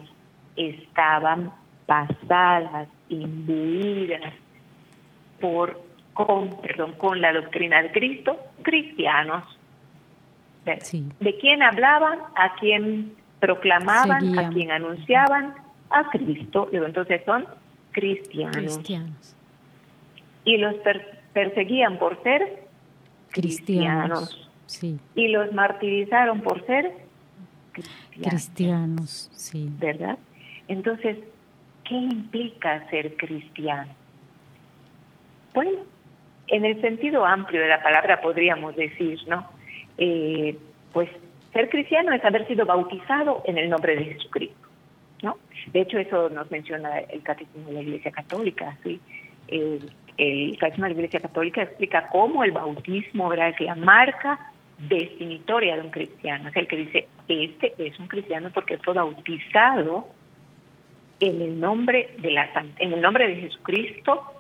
[0.56, 1.52] estaban
[1.86, 4.34] pasadas, imbuidas
[5.40, 9.44] por con, perdón, con la doctrina de Cristo, cristianos.
[10.66, 12.20] ¿De quién hablaban?
[12.36, 14.38] ¿A quién proclamaban?
[14.38, 15.54] ¿A quién anunciaban?
[15.92, 16.70] A Cristo.
[16.74, 17.46] Entonces son
[17.92, 18.82] cristianos.
[20.44, 20.76] Y los
[21.34, 22.64] perseguían por ser
[23.30, 24.50] cristianos.
[24.66, 25.00] Sí.
[25.16, 26.94] Y los martirizaron por ser
[27.72, 28.30] cristianos.
[28.30, 29.70] Cristianos, sí.
[29.78, 30.18] ¿Verdad?
[30.68, 31.18] Entonces,
[31.84, 33.94] ¿qué implica ser cristiano?
[35.54, 35.80] Bueno,
[36.48, 39.50] en el sentido amplio de la palabra podríamos decir, ¿no?
[39.98, 40.58] Eh,
[40.94, 41.10] pues
[41.54, 44.68] ser cristiano es haber sido bautizado en el nombre de Jesucristo,
[45.22, 45.38] ¿no?
[45.74, 49.00] De hecho, eso nos menciona el Catecismo de la Iglesia Católica, ¿sí?
[49.48, 49.92] El,
[50.60, 53.54] Catecismo de la Iglesia Católica explica cómo el bautismo ¿verdad?
[53.60, 56.50] es marca definitoria de un cristiano.
[56.50, 60.08] Es el que dice, este es un cristiano porque fue bautizado
[61.20, 64.37] en el nombre de la en el nombre de Jesucristo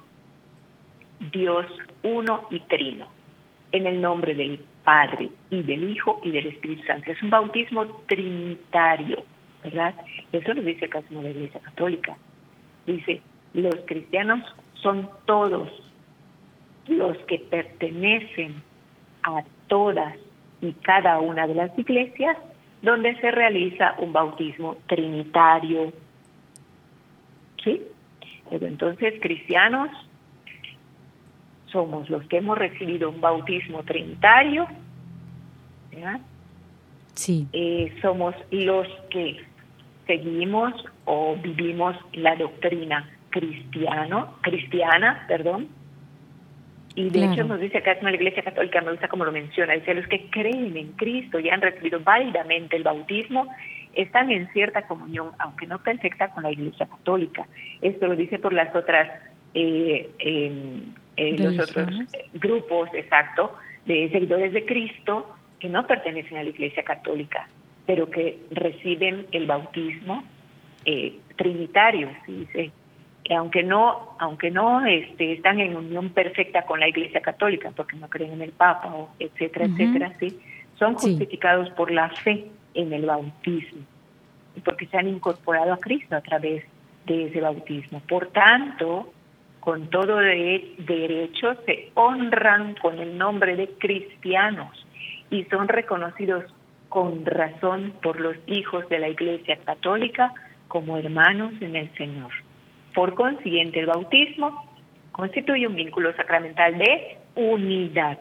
[1.31, 1.65] Dios
[2.03, 3.07] uno y trino,
[3.71, 7.11] en el nombre del Padre y del Hijo y del Espíritu Santo.
[7.11, 9.23] Es un bautismo trinitario,
[9.63, 9.93] ¿verdad?
[10.31, 12.17] Eso lo dice casi la Iglesia Católica.
[12.85, 13.21] Dice,
[13.53, 14.41] los cristianos
[14.75, 15.69] son todos
[16.87, 18.61] los que pertenecen
[19.23, 20.15] a todas
[20.61, 22.37] y cada una de las iglesias
[22.81, 25.91] donde se realiza un bautismo trinitario.
[27.63, 27.81] ¿Sí?
[28.49, 29.89] entonces, cristianos
[31.71, 34.67] somos los que hemos recibido un bautismo trinitario,
[37.13, 37.47] Sí.
[37.51, 39.43] Eh, somos los que
[40.05, 40.73] seguimos
[41.05, 45.67] o vivimos la doctrina cristiano, cristiana, perdón,
[46.97, 49.73] y de hecho nos dice acá en la Iglesia Católica, me gusta como lo menciona,
[49.73, 53.47] dice los que creen en Cristo y han recibido válidamente el bautismo,
[53.93, 57.45] están en cierta comunión, aunque no perfecta, con la Iglesia Católica.
[57.81, 59.11] Esto lo dice por las otras,
[59.53, 60.81] eh, eh,
[61.17, 61.89] los otros
[62.33, 67.47] grupos, exacto, de seguidores de Cristo que no pertenecen a la Iglesia Católica,
[67.85, 70.23] pero que reciben el bautismo
[70.85, 72.47] eh, trinitario, ¿sí?
[72.53, 72.71] dice
[73.35, 78.07] aunque no, aunque no este, están en unión perfecta con la Iglesia Católica, porque no
[78.09, 80.39] creen en el Papa, o etcétera, etcétera, sí,
[80.79, 83.81] son justificados por la fe en el bautismo,
[84.63, 86.63] porque se han incorporado a Cristo a través
[87.05, 88.01] de ese bautismo.
[88.07, 89.11] Por tanto,
[89.67, 94.69] con todo de derecho se honran con el nombre de cristianos
[95.29, 96.45] y son reconocidos
[96.87, 100.33] con razón por los hijos de la Iglesia Católica
[100.69, 102.31] como hermanos en el Señor.
[102.95, 104.71] Por consiguiente, el bautismo
[105.11, 108.19] constituye un vínculo sacramental de unidad.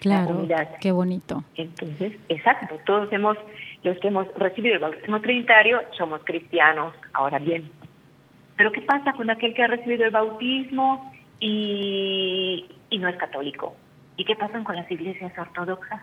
[0.00, 0.48] Claro,
[0.80, 1.44] qué bonito.
[1.54, 3.36] Entonces, exacto, todos hemos,
[3.84, 6.92] los que hemos recibido el bautismo trinitario, somos cristianos.
[7.12, 7.70] Ahora bien,
[8.60, 13.74] pero ¿qué pasa con aquel que ha recibido el bautismo y, y no es católico?
[14.18, 16.02] ¿Y qué pasa con las iglesias ortodoxas?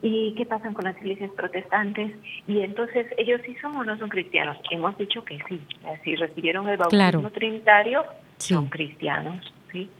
[0.00, 2.14] ¿Y qué pasa con las iglesias protestantes?
[2.46, 4.56] Y entonces, ¿ellos sí son o no son cristianos?
[4.70, 5.60] Hemos dicho que sí.
[6.04, 8.04] Si recibieron el bautismo trinitario,
[8.36, 9.52] son cristianos.
[9.72, 9.90] ¿sí?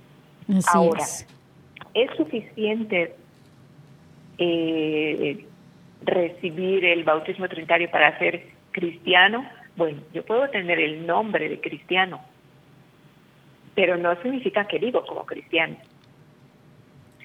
[0.73, 2.11] Ahora, es.
[2.17, 3.17] suficiente
[4.39, 5.45] eh,
[6.03, 9.45] recibir el bautismo trinitario para ser cristiano?
[9.79, 12.21] Bueno, yo puedo tener el nombre de cristiano,
[13.77, 15.77] pero no significa que vivo como cristiano.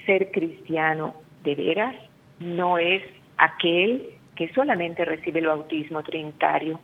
[0.05, 1.95] Ser cristiano de veras
[2.39, 3.01] no es
[3.37, 6.79] aquel que solamente recibe el bautismo trinitario.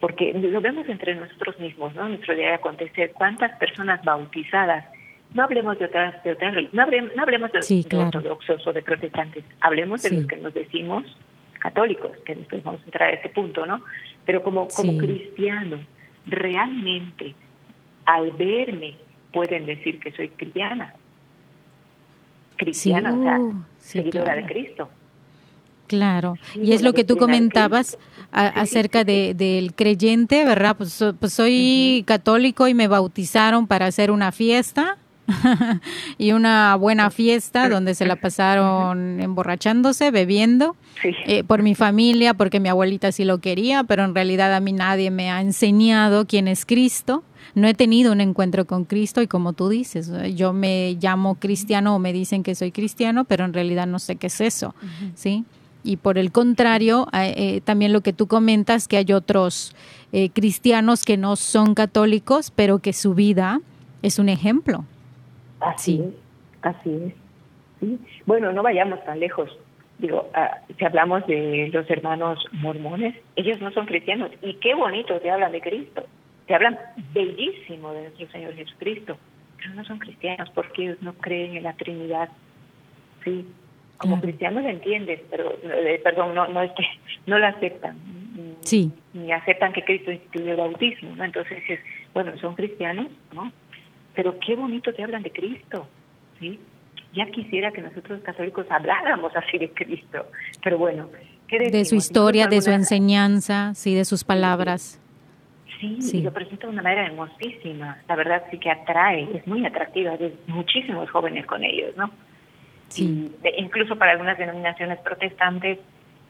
[0.00, 2.08] Porque lo vemos entre nosotros mismos, ¿no?
[2.08, 4.86] Nuestro día de acontecer, cuántas personas bautizadas,
[5.34, 10.10] no hablemos de otras, de otras no, hablemos, de, ortodoxos o de protestantes, hablemos de
[10.10, 11.04] los que nos decimos
[11.60, 13.82] católicos, que después vamos a entrar a ese punto, ¿no?
[14.24, 15.80] Pero como, como cristianos,
[16.26, 17.34] realmente
[18.04, 18.96] al verme
[19.32, 20.94] pueden decir que soy cristiana,
[22.56, 24.88] cristiana, o sea, uh, seguidora de Cristo.
[25.86, 27.98] Claro, y es lo que tú comentabas
[28.30, 30.76] acerca de, del creyente, ¿verdad?
[30.76, 34.98] Pues, pues soy católico y me bautizaron para hacer una fiesta
[36.18, 40.76] y una buena fiesta donde se la pasaron emborrachándose, bebiendo,
[41.26, 44.72] eh, por mi familia, porque mi abuelita sí lo quería, pero en realidad a mí
[44.72, 47.22] nadie me ha enseñado quién es Cristo
[47.54, 51.96] no he tenido un encuentro con Cristo y como tú dices, yo me llamo cristiano
[51.96, 54.74] o me dicen que soy cristiano, pero en realidad no sé qué es eso,
[55.14, 55.44] ¿sí?
[55.82, 59.74] Y por el contrario, eh, eh, también lo que tú comentas, que hay otros
[60.12, 63.60] eh, cristianos que no son católicos, pero que su vida
[64.02, 64.84] es un ejemplo.
[65.60, 66.14] Así es,
[66.62, 67.14] así es.
[67.80, 67.98] ¿sí?
[68.26, 69.56] Bueno, no vayamos tan lejos.
[69.98, 74.30] Digo, ah, si hablamos de los hermanos mormones, ellos no son cristianos.
[74.40, 76.06] Y qué bonito se habla de Cristo
[76.50, 76.76] se hablan
[77.14, 79.16] bellísimo de nuestro Señor Jesucristo,
[79.56, 82.28] pero no son cristianos porque ellos no creen en la Trinidad.
[83.22, 83.46] Sí,
[83.98, 86.84] como cristianos lo entienden, pero eh, perdón, no no este,
[87.26, 87.96] no la aceptan.
[88.62, 88.90] Sí.
[89.14, 91.22] Ni aceptan que Cristo instituyó el bautismo, ¿no?
[91.22, 91.78] Entonces es,
[92.12, 93.52] bueno, son cristianos, ¿no?
[94.14, 95.86] Pero qué bonito te hablan de Cristo,
[96.38, 96.58] ¿sí?
[97.12, 100.26] Ya quisiera que nosotros católicos habláramos así de Cristo,
[100.62, 101.08] pero bueno,
[101.48, 105.00] De su historia, de su enseñanza, sí, de sus palabras.
[105.80, 107.98] Sí, y lo presenta de una manera hermosísima.
[108.06, 110.12] La verdad sí que atrae, es muy atractiva.
[110.12, 112.10] Hay muchísimos jóvenes con ellos, ¿no?
[112.88, 113.30] Sí.
[113.56, 115.78] incluso para algunas denominaciones protestantes,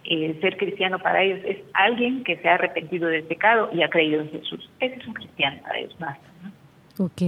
[0.05, 3.88] el ser cristiano para ellos es alguien que se ha arrepentido del pecado y ha
[3.88, 4.70] creído en Jesús.
[4.78, 7.05] Ese es un cristiano para ellos, basta, ¿no?
[7.05, 7.22] Ok.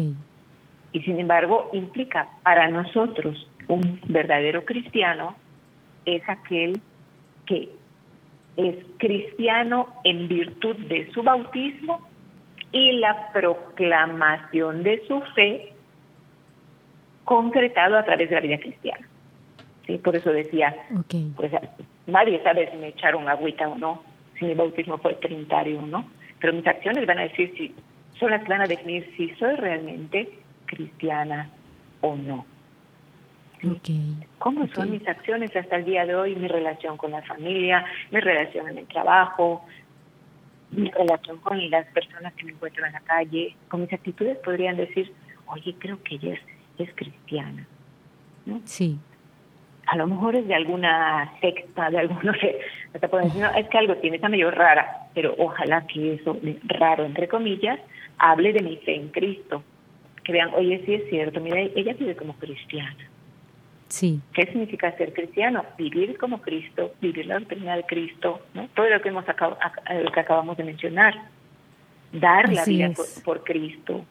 [0.93, 5.35] Y sin embargo, implica para nosotros un verdadero cristiano
[6.05, 6.81] es aquel
[7.47, 7.71] que
[8.57, 12.07] es cristiano en virtud de su bautismo
[12.71, 15.73] y la proclamación de su fe
[17.25, 19.07] concretado a través de la vida cristiana.
[19.87, 20.75] Sí, por eso decía,
[21.37, 21.53] pues
[22.07, 24.03] nadie sabe si me echaron agüita o no,
[24.39, 26.05] si mi bautismo fue trinitario o no,
[26.41, 27.75] pero mis acciones van a decir si
[28.19, 30.29] son las que van a definir si soy realmente
[30.73, 31.51] cristiana
[32.01, 32.47] o no.
[34.39, 36.35] ¿Cómo son mis acciones hasta el día de hoy?
[36.35, 39.65] Mi relación con la familia, mi relación en el trabajo,
[40.73, 44.77] mi relación con las personas que me encuentro en la calle, con mis actitudes podrían
[44.77, 45.13] decir,
[45.47, 46.35] oye, creo que ella
[46.79, 47.65] es, cristiana.
[48.47, 48.61] ¿no?
[48.65, 48.99] Sí.
[49.87, 52.59] A lo mejor es de alguna secta, de alguno que
[52.93, 56.37] hasta pueden decir, no, es que algo tiene, está medio rara, pero ojalá que eso,
[56.65, 57.79] raro entre comillas,
[58.19, 59.63] hable de mi fe en Cristo.
[60.25, 62.97] Que vean, oye, sí es cierto, mira, ella vive como cristiana.
[63.93, 64.21] Sí.
[64.33, 65.67] ¿Qué significa ser cristiano?
[65.77, 68.67] Vivir como Cristo, vivir la doctrina de Cristo, ¿no?
[68.75, 71.15] todo lo que, hemos que acabamos de mencionar.
[72.11, 72.91] Dar la vida
[73.23, 74.03] por, Cristo.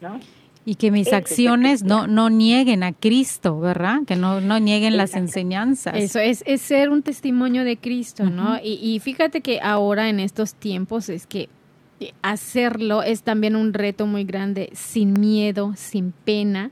[0.00, 0.18] ¿no?
[0.64, 3.98] Y que mis acciones no, no nieguen a Cristo, ¿verdad?
[4.06, 5.94] Que no, no nieguen las enseñanzas.
[5.94, 8.58] Eso es, es ser un testimonio de Cristo, ¿no?
[8.62, 11.50] y, y fíjate que ahora en estos tiempos es que
[12.22, 16.70] hacerlo es también un reto muy grande, sin miedo, sin pena,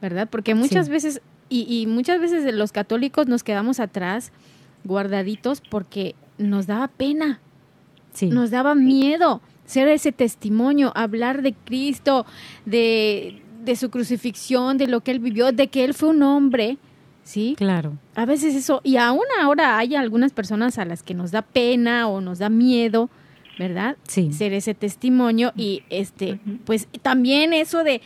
[0.00, 0.28] ¿verdad?
[0.30, 4.32] Porque muchas veces y, muchas veces los católicos nos quedamos atrás,
[4.84, 7.40] guardaditos, porque nos daba pena,
[8.22, 12.26] nos daba miedo ser ese testimonio, hablar de Cristo,
[12.64, 16.78] de, de su crucifixión, de lo que él vivió, de que él fue un hombre,
[17.22, 17.54] ¿sí?
[17.56, 17.98] Claro.
[18.14, 22.08] A veces eso, y aún ahora hay algunas personas a las que nos da pena
[22.08, 23.10] o nos da miedo,
[23.62, 23.96] ¿verdad?
[24.08, 24.32] Sí.
[24.32, 28.00] Ser ese testimonio y este, pues también eso de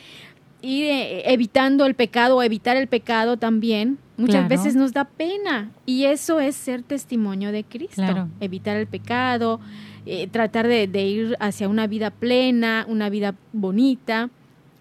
[0.61, 5.71] ir eh, evitando el pecado o evitar el pecado también, muchas veces nos da pena.
[5.87, 8.29] Y eso es ser testimonio de Cristo.
[8.41, 9.61] Evitar el pecado,
[10.05, 14.29] eh, tratar de, ir hacia una vida plena, una vida bonita,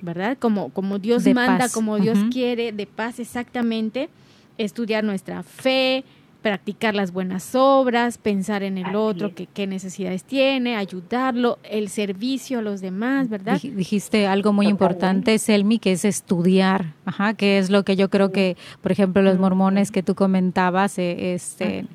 [0.01, 0.38] ¿verdad?
[0.38, 4.09] Como, como Dios manda, como Dios quiere, de paz exactamente.
[4.57, 6.03] Estudiar nuestra fe,
[6.45, 12.59] practicar las buenas obras, pensar en el otro, que, qué necesidades tiene, ayudarlo, el servicio
[12.59, 13.59] a los demás, ¿verdad?
[13.59, 18.31] Dijiste algo muy importante, Selmi, que es estudiar, ajá, que es lo que yo creo
[18.31, 21.87] que, por ejemplo, los mormones que tú comentabas, eh, este,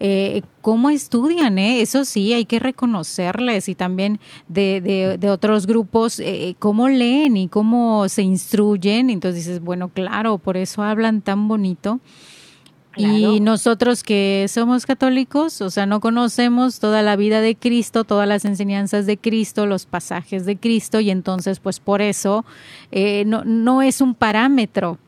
[0.00, 1.80] eh, cómo estudian, eh?
[1.80, 7.48] eso sí, hay que reconocerles y también de, de, otros grupos, eh, cómo leen y
[7.48, 12.00] cómo se instruyen, entonces dices, bueno, claro, por eso hablan tan bonito.
[12.96, 18.28] Y nosotros que somos católicos, o sea, no conocemos toda la vida de Cristo, todas
[18.28, 22.44] las enseñanzas de Cristo, los pasajes de Cristo, y entonces, pues por eso
[22.92, 24.98] eh, no, no es un parámetro.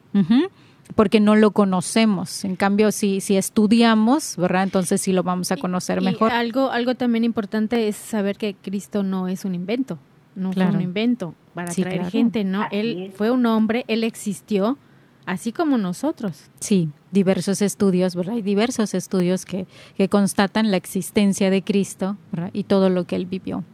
[0.94, 2.44] porque no lo conocemos.
[2.44, 4.62] En cambio, si, si estudiamos, ¿verdad?
[4.62, 6.32] Entonces sí lo vamos a conocer mejor.
[6.32, 9.98] algo, algo también importante es saber que Cristo no es un invento,
[10.34, 12.66] no fue un invento para atraer gente, ¿no?
[12.70, 14.78] Él fue un hombre, él existió,
[15.26, 16.50] así como nosotros.
[16.60, 18.34] Sí, diversos estudios, ¿verdad?
[18.34, 22.16] Hay diversos estudios que, que constatan la existencia de Cristo
[22.52, 23.64] y todo lo que él vivió.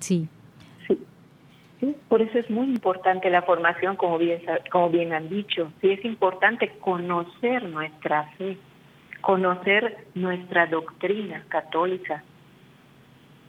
[0.00, 0.28] Sí.
[0.86, 0.98] sí.
[2.08, 4.42] por eso es muy importante la formación, como bien,
[4.72, 5.72] como bien han dicho.
[5.80, 8.58] Sí, es importante conocer nuestra fe,
[9.20, 12.24] conocer nuestra doctrina católica,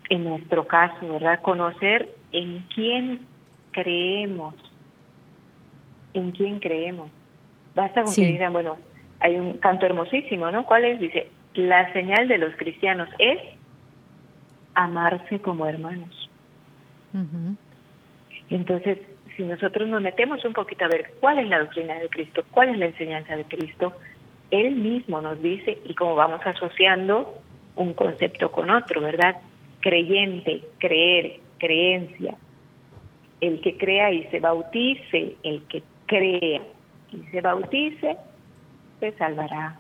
[0.09, 1.41] en nuestro caso, ¿verdad?
[1.41, 3.25] Conocer en quién
[3.71, 4.53] creemos,
[6.13, 7.09] en quién creemos.
[7.73, 8.77] Basta con que digan, bueno,
[9.19, 10.65] hay un canto hermosísimo, ¿no?
[10.65, 10.99] ¿Cuál es?
[10.99, 13.39] Dice, la señal de los cristianos es
[14.75, 16.29] amarse como hermanos.
[18.49, 18.99] Entonces,
[19.35, 22.69] si nosotros nos metemos un poquito a ver cuál es la doctrina de Cristo, cuál
[22.69, 23.93] es la enseñanza de Cristo,
[24.51, 27.41] Él mismo nos dice, y cómo vamos asociando
[27.75, 29.37] un concepto con otro, ¿verdad?
[29.79, 32.35] Creyente, creer, creencia.
[33.41, 36.61] El que crea y se bautice, el que crea
[37.11, 38.17] y se bautice,
[38.99, 39.79] se salvará.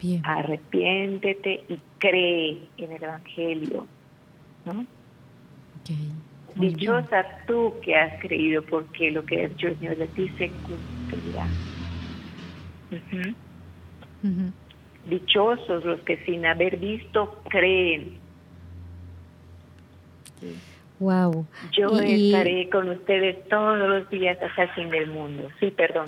[0.00, 0.22] Bien.
[0.24, 3.86] Arrepiéntete y cree en el Evangelio.
[4.64, 4.86] ¿no?
[6.54, 11.46] Dichosa tú que has creído, porque lo que el Señor de ti se cumplirá.
[15.06, 18.18] Dichosos los que sin haber visto creen.
[20.98, 21.46] Wow.
[21.72, 25.48] Yo estaré con ustedes todos los días hasta el fin del mundo.
[25.60, 26.06] Sí, perdón.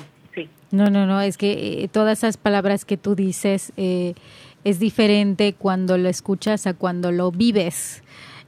[0.71, 4.15] No, no, no, es que eh, todas esas palabras que tú dices eh,
[4.63, 8.03] es diferente cuando lo escuchas a cuando lo vives.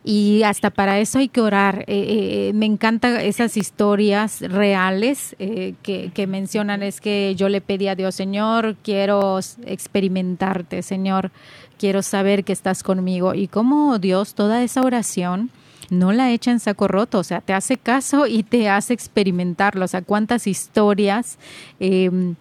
[0.05, 1.85] Y hasta para eso hay que orar.
[1.87, 6.83] Eh, me encantan esas historias reales que, que mencionan.
[6.83, 11.31] Es que yo le pedí a Dios, Señor, quiero experimentarte, Señor,
[11.79, 13.33] quiero saber que estás conmigo.
[13.35, 15.51] Y cómo Dios, toda esa oración,
[15.91, 19.85] no la echa en saco roto, o sea, te hace caso y te hace experimentarlo,
[19.85, 21.39] o sea, cuántas historias
[21.81, 22.35] em,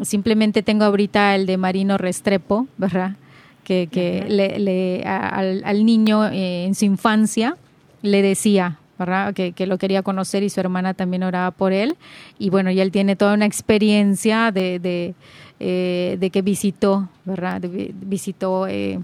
[0.00, 3.16] simplemente tengo ahorita el de Marino Restrepo, ¿verdad?
[3.64, 7.56] Que, que le, al, niño eh, en su infancia
[8.02, 9.34] le decía, ¿verdad?
[9.34, 11.96] Que, que, lo quería conocer y su hermana también oraba por él.
[12.38, 15.14] Y bueno, y él tiene toda una experiencia de, de,
[15.60, 17.62] eh, de que visitó, ¿verdad?
[17.62, 18.98] visitó eh,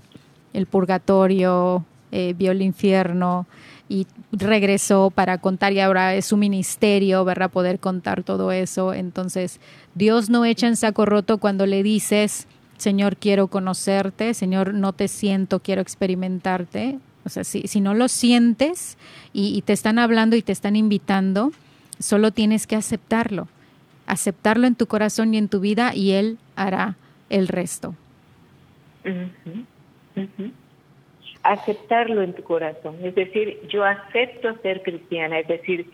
[0.53, 3.47] el purgatorio, vio el infierno,
[3.89, 7.51] y regresó para contar y ahora es su ministerio, ¿verdad?
[7.51, 8.93] Poder contar todo eso.
[8.93, 9.61] Entonces,
[9.95, 15.09] Dios no echa en saco roto cuando le dices, Señor, quiero conocerte, Señor, no te
[15.09, 16.99] siento, quiero experimentarte.
[17.24, 18.99] O sea, si, si no lo sientes
[19.32, 21.53] y, y te están hablando y te están invitando,
[21.99, 23.49] solo tienes que aceptarlo.
[24.07, 26.97] Aceptarlo en tu corazón y en tu vida y Él hará
[27.30, 27.95] el resto
[31.43, 35.89] aceptarlo en tu corazón, es decir, yo acepto ser cristiana, es decir,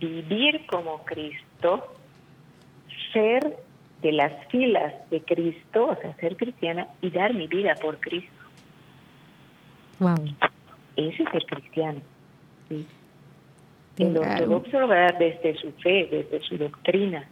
[0.00, 1.94] vivir como Cristo,
[3.12, 3.56] ser
[4.02, 8.42] de las filas de Cristo, o sea, ser cristiana y dar mi vida por Cristo.
[10.00, 10.16] Wow.
[10.96, 12.00] Ese es ser cristiano.
[12.68, 12.86] ¿sí?
[13.98, 17.28] El ortodoxo lo va desde su fe, desde su doctrina,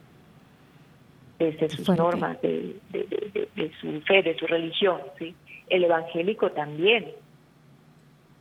[1.38, 5.00] desde sus normas de, de, su fe, de su religión.
[5.18, 5.34] ¿sí?
[5.68, 7.06] El evangélico también,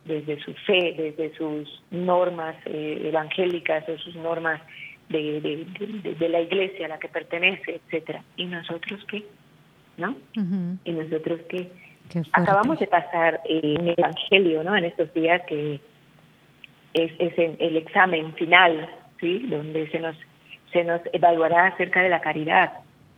[0.04, 4.60] desde su fe, desde sus normas eh, evangélicas o sus normas
[5.08, 8.22] de, de, la iglesia a la que pertenece, etcétera.
[8.36, 9.24] ¿Y nosotros qué?
[9.96, 10.16] ¿No?
[10.84, 11.68] ¿Y nosotros qué?
[12.32, 14.76] Acabamos de pasar eh, un evangelio, ¿no?
[14.76, 15.80] En estos días que
[16.94, 18.88] es, es el examen final,
[19.20, 19.46] ¿sí?
[19.48, 20.16] Donde se nos,
[20.72, 22.72] se nos evaluará acerca de la caridad.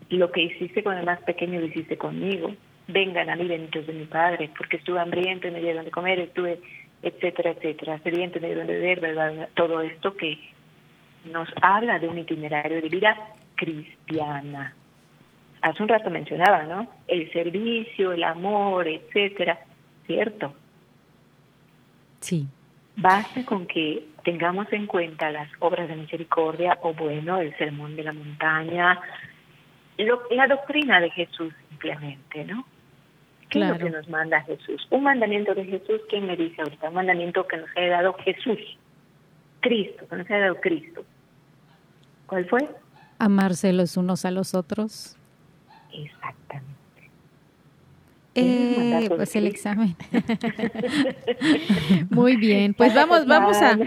[0.09, 2.53] Lo que hiciste con el más pequeño lo hiciste conmigo
[2.89, 6.19] vengan a mí benditos de mi Padre, porque estuve hambriento y me dieron de comer,
[6.19, 6.61] estuve,
[7.03, 10.39] etcétera, etcétera, sediento y me dieron de beber, todo esto que
[11.25, 13.17] nos habla de un itinerario de vida
[13.55, 14.75] cristiana.
[15.61, 16.89] Hace un rato mencionaba, ¿no?
[17.07, 19.61] El servicio, el amor, etcétera,
[20.07, 20.55] ¿cierto?
[22.21, 22.47] Sí.
[22.97, 28.03] Basta con que tengamos en cuenta las obras de misericordia o bueno, el sermón de
[28.03, 29.01] la montaña,
[30.31, 32.65] la doctrina de Jesús simplemente, ¿no?
[33.53, 34.87] ¿Qué es lo que nos manda Jesús?
[34.89, 36.89] Un mandamiento de Jesús, ¿quién me dice ahorita?
[36.89, 38.59] Un mandamiento que nos ha dado Jesús,
[39.61, 41.05] Cristo, que nos ha dado Cristo.
[42.27, 42.67] ¿Cuál fue?
[43.19, 45.19] Amarse los unos a los otros.
[45.93, 46.72] Exactamente.
[48.35, 49.95] Eh, pues el examen.
[52.11, 53.79] Muy bien, pues vamos, vamos a,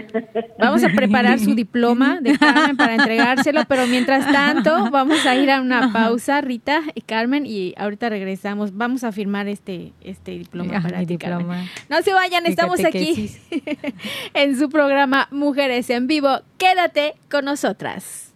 [0.58, 5.50] vamos a preparar su diploma de Carmen para entregárselo, pero mientras tanto vamos a ir
[5.50, 8.76] a una pausa, Rita y Carmen, y ahorita regresamos.
[8.76, 11.02] Vamos a firmar este, este diploma para
[11.88, 13.30] No se vayan, estamos aquí
[14.34, 16.42] en su programa Mujeres en Vivo.
[16.58, 18.35] Quédate con nosotras.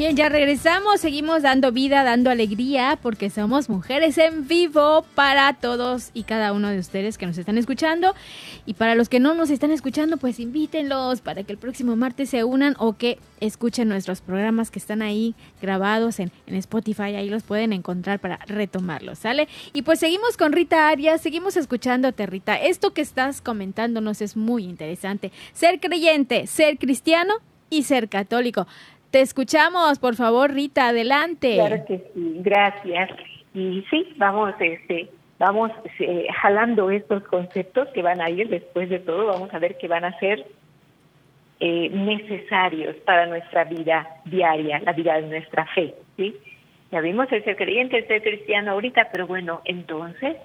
[0.00, 6.08] Bien, ya regresamos, seguimos dando vida, dando alegría, porque somos mujeres en vivo para todos
[6.14, 8.14] y cada uno de ustedes que nos están escuchando.
[8.64, 12.30] Y para los que no nos están escuchando, pues invítenlos para que el próximo martes
[12.30, 17.28] se unan o que escuchen nuestros programas que están ahí grabados en, en Spotify, ahí
[17.28, 19.48] los pueden encontrar para retomarlos, ¿sale?
[19.74, 22.54] Y pues seguimos con Rita Arias, seguimos escuchándote, Rita.
[22.54, 25.30] Esto que estás comentándonos es muy interesante.
[25.52, 27.34] Ser creyente, ser cristiano
[27.68, 28.66] y ser católico.
[29.10, 31.54] Te escuchamos, por favor, Rita, adelante.
[31.54, 33.10] Claro que sí, gracias.
[33.52, 39.00] Y sí, vamos, este, vamos eh, jalando estos conceptos que van a ir después de
[39.00, 40.46] todo, vamos a ver que van a ser
[41.58, 46.36] eh, necesarios para nuestra vida diaria, la vida de nuestra fe, ¿sí?
[46.92, 50.36] Ya vimos el ser creyente, el ser cristiano ahorita, pero bueno, entonces,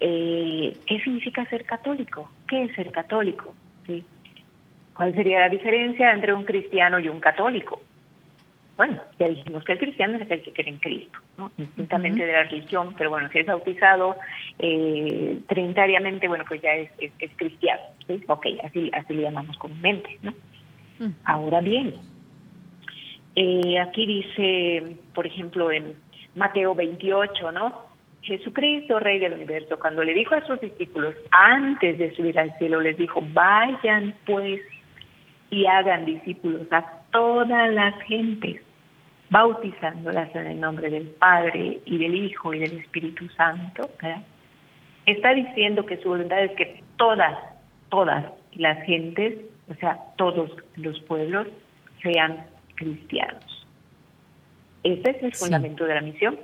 [0.00, 2.30] eh, ¿qué significa ser católico?
[2.48, 3.54] ¿Qué es ser católico?
[3.86, 4.04] ¿Sí?
[4.96, 7.80] ¿Cuál sería la diferencia entre un cristiano y un católico?
[8.76, 11.50] bueno, ya dijimos que el cristiano es el que cree en Cristo, ¿no?
[11.56, 14.16] Distintamente de la religión, pero bueno, si es bautizado
[14.58, 18.22] eh, trinitariamente, bueno, pues ya es, es, cristiano, ¿sí?
[18.28, 20.34] Ok, así, así le llamamos comúnmente, ¿no?
[21.24, 21.94] Ahora bien,
[23.34, 25.94] eh, aquí dice, por ejemplo, en
[26.34, 27.86] Mateo 28, ¿no?
[28.20, 32.80] Jesucristo, Rey del Universo, cuando le dijo a sus discípulos, antes de subir al cielo,
[32.80, 34.60] les dijo, vayan pues
[35.50, 38.62] y hagan discípulos a todas las gentes,
[39.30, 43.90] bautizándolas en el nombre del Padre y del Hijo y del Espíritu Santo.
[45.06, 47.38] Está diciendo que su voluntad es que todas,
[47.88, 49.38] todas las gentes,
[49.68, 51.46] o sea, todos los pueblos,
[52.02, 53.66] sean cristianos.
[54.82, 56.38] Ese es el fundamento de la misión.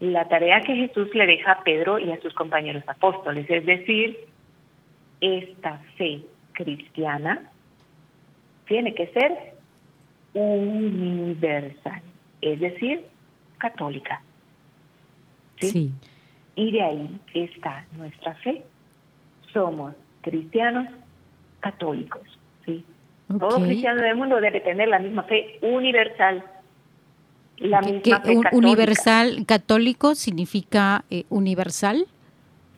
[0.00, 4.18] La tarea que Jesús le deja a Pedro y a sus compañeros apóstoles, es decir,
[5.22, 6.20] esta fe
[6.52, 7.50] cristiana
[8.66, 9.54] tiene que ser
[10.34, 12.02] universal,
[12.40, 13.04] es decir,
[13.58, 14.20] católica.
[15.60, 15.92] ¿sí?
[16.54, 18.62] Y de ahí está nuestra fe.
[19.52, 20.88] Somos cristianos
[21.60, 22.22] católicos.
[22.64, 22.84] ¿sí?
[23.38, 26.44] Todo cristiano del mundo debe tener la misma fe universal.
[27.58, 32.06] La misma fe universal católico significa eh, universal.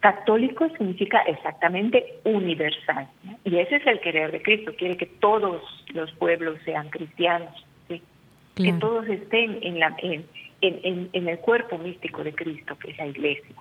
[0.00, 3.08] Católico significa exactamente universal.
[3.44, 4.72] Y ese es el querer de Cristo.
[4.78, 7.64] Quiere que todos los pueblos sean cristianos.
[8.54, 10.26] Que todos estén en, la, en,
[10.60, 13.54] en, en, el cuerpo místico de Cristo, que es la iglesia.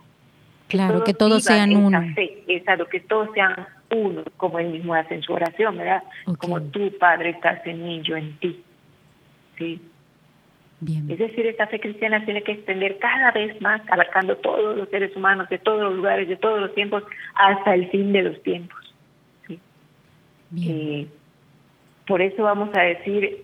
[0.67, 2.01] Claro, que todos, sean uno.
[2.15, 6.03] Fe, que todos sean uno, como él mismo hace en su oración, ¿verdad?
[6.39, 8.63] Como tú, Padre, estás en mí, yo en ti.
[9.57, 9.81] ¿Sí?
[10.80, 11.09] Bien.
[11.09, 15.15] Es decir, esta fe cristiana tiene que extender cada vez más, abarcando todos los seres
[15.15, 17.03] humanos, de todos los lugares, de todos los tiempos,
[17.34, 18.93] hasta el fin de los tiempos.
[19.47, 19.59] ¿sí?
[20.55, 21.07] Eh,
[22.05, 23.43] por eso vamos a decir,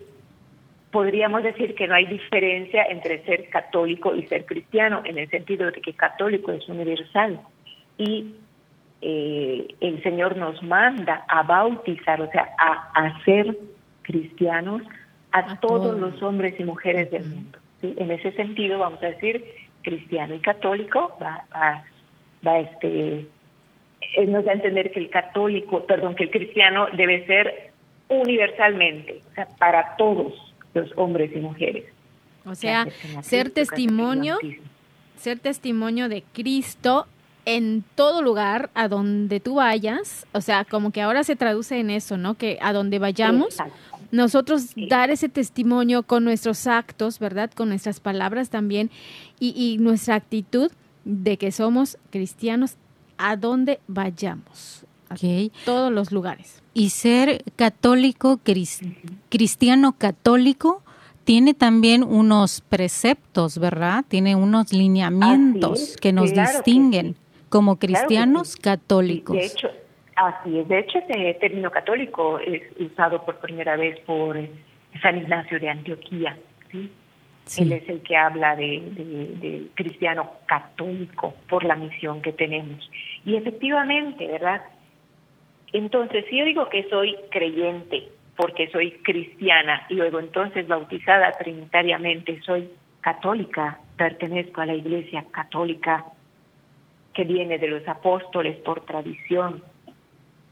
[0.91, 5.71] podríamos decir que no hay diferencia entre ser católico y ser cristiano, en el sentido
[5.71, 7.41] de que católico es universal
[7.97, 8.36] y
[9.01, 13.57] eh, el Señor nos manda a bautizar, o sea, a hacer
[14.03, 14.84] cristianos
[15.34, 17.59] a, todos, los hombres y mujeres del mundo.
[17.81, 19.43] En ese sentido, vamos a decir,
[19.81, 21.84] cristiano y católico va, va,
[22.45, 23.25] va este,
[24.15, 27.71] eh, nos da a entender que el católico, perdón, que el cristiano debe ser
[28.09, 30.34] universalmente, o sea, para todos
[30.73, 31.86] los hombres y mujeres.
[32.45, 32.88] O sea,
[33.21, 34.38] ser testimonio,
[35.17, 37.07] ser testimonio de Cristo
[37.45, 41.89] en todo lugar, a donde tú vayas, o sea, como que ahora se traduce en
[41.89, 42.36] eso, ¿no?
[42.36, 43.57] Que a donde vayamos,
[44.14, 47.49] nosotros dar ese testimonio con nuestros actos, ¿verdad?
[47.51, 48.91] Con nuestras palabras también
[49.39, 50.72] y, nuestra actitud
[51.03, 52.76] de que somos cristianos
[53.18, 55.16] a donde vayamos, a
[55.66, 56.61] todos los lugares.
[56.76, 58.39] Y ser católico,
[59.30, 60.84] cristiano católico,
[61.24, 64.05] tiene también unos preceptos, ¿verdad?
[64.07, 67.16] Tiene unos lineamientos que nos distinguen
[67.49, 69.36] como cristianos católicos.
[69.36, 69.70] De hecho,
[70.16, 70.68] así es.
[70.68, 74.38] De hecho, ese término católico es usado por primera vez por
[75.01, 76.38] San Ignacio de Antioquía.
[76.72, 76.91] ¿sí?
[77.57, 82.89] Él es el que habla de, cristiano católico por la misión que tenemos.
[83.26, 84.61] Y efectivamente, ¿verdad?
[85.74, 92.41] Entonces, si yo digo que soy creyente porque soy cristiana y luego entonces bautizada trinitariamente,
[92.41, 92.70] soy
[93.01, 96.05] católica, pertenezco a la iglesia católica
[97.14, 99.64] que viene de los apóstoles por tradición,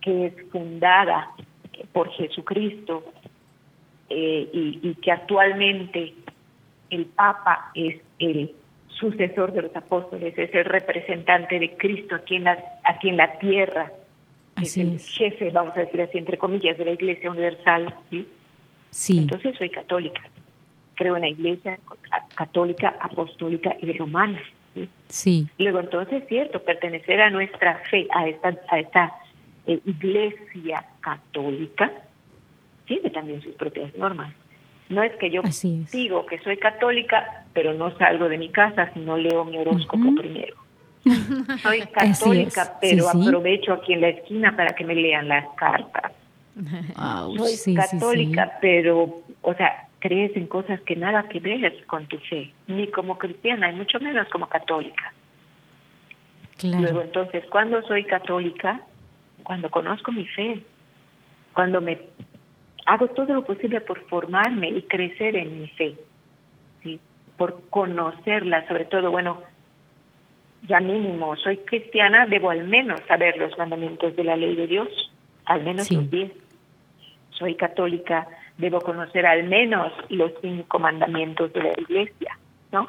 [0.02, 1.32] que es fundada
[1.94, 3.04] por Jesucristo
[4.10, 6.14] eh, y, que actualmente
[6.90, 8.54] el Papa es el
[8.88, 13.40] sucesor de los apóstoles, es el representante de Cristo aquí en la, aquí en la
[13.40, 13.92] tierra,
[14.62, 17.96] es el jefe, vamos a decir así, entre comillas, de la Iglesia Universal.
[18.10, 18.28] ¿sí?
[18.90, 19.18] Sí.
[19.18, 20.22] Entonces soy católica,
[20.96, 21.80] creo en la Iglesia
[22.36, 24.42] católica, apostólica y romana.
[25.08, 25.48] Sí.
[25.58, 29.14] Luego entonces, cierto, pertenecer a nuestra fe, a esta, a esta
[29.68, 31.92] eh, iglesia católica,
[32.86, 34.34] tiene también sus propias normas.
[34.90, 35.42] No es que yo
[35.92, 40.14] digo que soy católica, pero no salgo de mi casa si no leo mi horóscopo
[40.16, 40.56] primero.
[41.64, 46.12] Soy católica, pero aprovecho aquí en la esquina para que me lean las cartas.
[47.38, 52.52] soy católica, pero, o sea, crees en cosas que nada que ver con tu fe,
[52.68, 55.14] ni como cristiana, y mucho menos como católica.
[56.64, 58.82] Luego, entonces, cuando soy católica?
[59.44, 60.64] Cuando conozco mi fe,
[61.54, 62.00] cuando me
[62.86, 65.96] hago todo lo posible por formarme y crecer en mi fe,
[66.84, 67.00] ¿sí?
[67.38, 69.42] por conocerla, sobre todo, bueno,
[70.68, 74.88] ya mínimo, soy cristiana, debo al menos saber los mandamientos de la ley de Dios,
[75.46, 76.32] al menos los diez.
[77.32, 78.28] Soy católica,
[78.58, 82.38] debo conocer al menos los cinco mandamientos de la iglesia,
[82.72, 82.88] ¿no?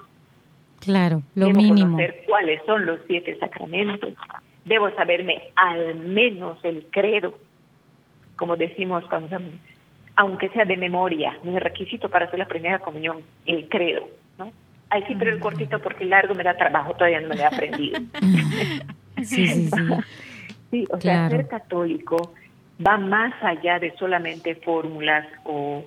[0.81, 1.97] Claro, lo debo mínimo.
[1.97, 4.13] conocer cuáles son los siete sacramentos.
[4.65, 7.39] Debo saberme al menos el credo,
[8.37, 9.39] como decimos cuando
[10.17, 14.09] aunque sea de memoria, no es requisito para hacer la primera comunión, el credo,
[14.39, 14.53] ¿no?
[14.91, 17.43] Ay, sí, pero el cortito porque el largo me da trabajo, todavía no me lo
[17.43, 17.99] he aprendido.
[19.23, 19.71] sí, sí, sí.
[20.71, 22.35] sí, o sea, ser católico
[22.87, 25.85] va más allá de solamente fórmulas o,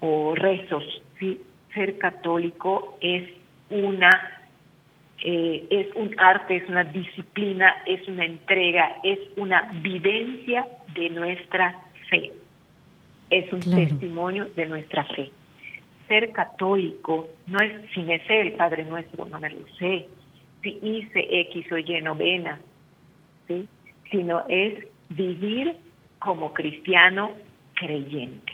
[0.00, 1.40] o rezos, ¿sí?
[1.74, 3.28] Ser católico es
[3.68, 4.35] una
[5.22, 11.80] eh, es un arte, es una disciplina, es una entrega, es una vivencia de nuestra
[12.10, 12.32] fe.
[13.30, 15.30] Es un testimonio de nuestra fe.
[16.06, 20.06] Ser católico no es si me sé el Padre Nuestro, no me lo sé,
[20.62, 22.60] si hice X o Y novena,
[23.48, 23.66] ¿sí?
[24.10, 25.74] sino es vivir
[26.20, 27.32] como cristiano
[27.74, 28.52] creyente.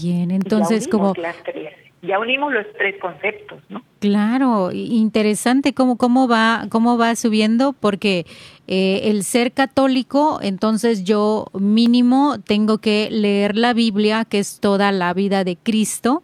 [0.00, 1.14] Bien, entonces como...
[1.16, 3.82] Las tres ya unimos los tres conceptos, ¿no?
[3.98, 8.24] Claro, interesante cómo, cómo, va, cómo va subiendo, porque
[8.66, 14.92] eh, el ser católico, entonces yo mínimo tengo que leer la Biblia, que es toda
[14.92, 16.22] la vida de Cristo.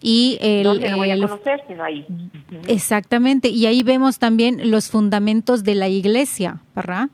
[0.00, 2.06] Y el, no voy a conocer, sino ahí.
[2.68, 7.08] Exactamente, y ahí vemos también los fundamentos de la iglesia, ¿verdad?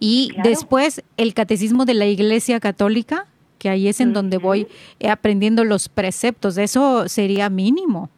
[0.00, 3.26] Y después el catecismo de la iglesia católica,
[3.62, 4.66] que ahí es en donde voy
[4.98, 6.58] eh, aprendiendo los preceptos.
[6.58, 8.10] Eso sería mínimo.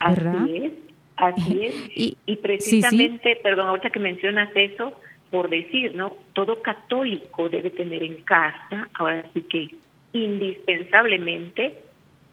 [0.00, 0.34] ¿verdad?
[0.42, 0.72] Así es,
[1.14, 1.74] así es.
[2.26, 5.00] y, precisamente, perdón, ahorita que mencionas eso,
[5.30, 6.16] por decir, ¿no?
[6.32, 9.68] Todo católico debe tener en casa, ahora sí que
[10.12, 11.78] indispensablemente,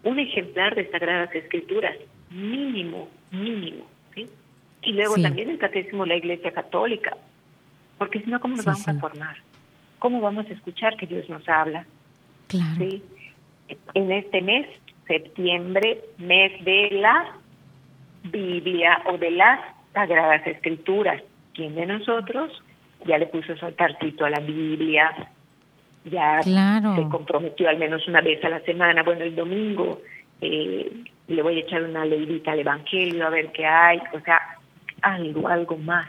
[0.03, 1.95] un ejemplar de Sagradas Escrituras,
[2.31, 4.25] mínimo, mínimo, ¿sí?
[4.81, 7.15] Y luego también el catecismo de la Iglesia Católica,
[7.99, 9.37] porque si no, ¿cómo nos vamos a formar?
[9.99, 11.85] ¿Cómo vamos a escuchar que Dios nos habla?
[12.49, 13.03] ¿Sí?
[13.93, 14.67] En este mes,
[15.07, 17.35] septiembre, mes de la
[18.23, 19.59] Biblia o de las
[19.93, 21.21] Sagradas Escrituras.
[21.53, 22.51] ¿Quién de nosotros
[23.05, 25.11] ya le puso su altarcito a la Biblia?
[26.03, 30.01] Ya se comprometió al menos una vez a la semana, bueno, el domingo
[30.41, 34.39] eh, le voy a echar una leidita al Evangelio a ver qué hay, o sea,
[35.01, 36.07] algo, algo más.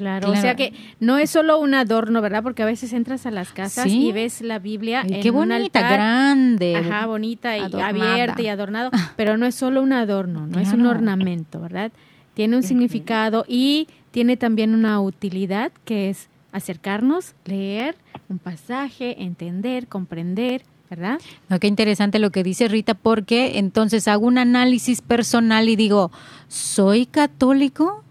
[0.00, 2.42] Claro, o sea que no es solo un adorno, ¿verdad?
[2.42, 6.74] Porque a veces entras a las casas y ves la Biblia en qué bonita, grande,
[6.74, 10.86] ajá, bonita y abierta y adornado, pero no es solo un adorno, no es un
[10.86, 11.92] ornamento, ¿verdad?
[12.32, 17.94] Tiene un significado y tiene también una utilidad que es acercarnos, leer
[18.30, 21.20] un pasaje, entender, comprender, ¿verdad?
[21.50, 26.10] No, qué interesante lo que dice Rita, porque entonces hago un análisis personal y digo,
[26.48, 28.02] ¿soy católico?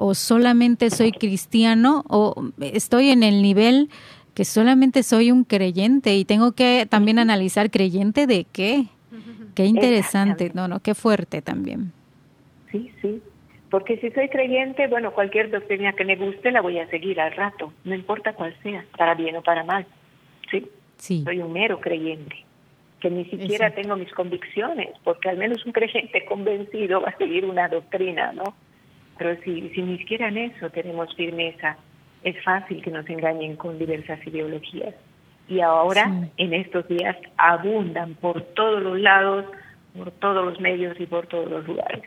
[0.00, 3.90] O solamente soy cristiano o estoy en el nivel
[4.34, 8.86] que solamente soy un creyente y tengo que también analizar creyente de qué.
[9.54, 11.92] Qué interesante, no, no, qué fuerte también.
[12.70, 13.20] Sí, sí.
[13.68, 17.32] Porque si soy creyente, bueno, cualquier doctrina que me guste la voy a seguir al
[17.32, 19.84] rato, no importa cuál sea, para bien o para mal.
[20.50, 20.66] Sí.
[20.96, 21.22] sí.
[21.24, 22.36] Soy un mero creyente,
[23.00, 27.44] que ni siquiera tengo mis convicciones, porque al menos un creyente convencido va a seguir
[27.44, 28.54] una doctrina, ¿no?
[29.20, 31.76] Pero si, si ni siquiera en eso tenemos firmeza,
[32.24, 34.94] es fácil que nos engañen con diversas ideologías.
[35.46, 39.44] Y ahora, en estos días, abundan por todos los lados,
[39.94, 42.02] por todos los medios y por todos los lugares.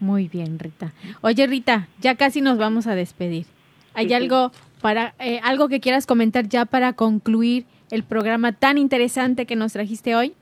[0.00, 0.92] Muy bien, Rita.
[1.20, 3.46] Oye, Rita, ya casi nos vamos a despedir.
[3.94, 4.50] ¿Hay algo
[4.82, 9.74] para eh, algo que quieras comentar ya para concluir el programa tan interesante que nos
[9.74, 10.34] trajiste hoy?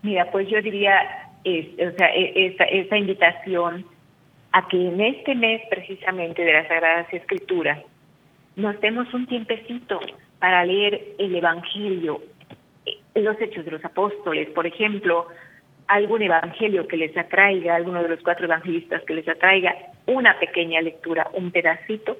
[0.00, 3.84] Mira, pues yo diría es, o sea, e, esa, esa invitación
[4.52, 7.78] a que en este mes precisamente de las Sagradas Escrituras
[8.56, 10.00] nos demos un tiempecito
[10.38, 12.22] para leer el Evangelio,
[12.86, 15.28] eh, los Hechos de los Apóstoles, por ejemplo,
[15.86, 19.74] algún evangelio que les atraiga, alguno de los cuatro evangelistas que les atraiga,
[20.06, 22.16] una pequeña lectura, un pedacito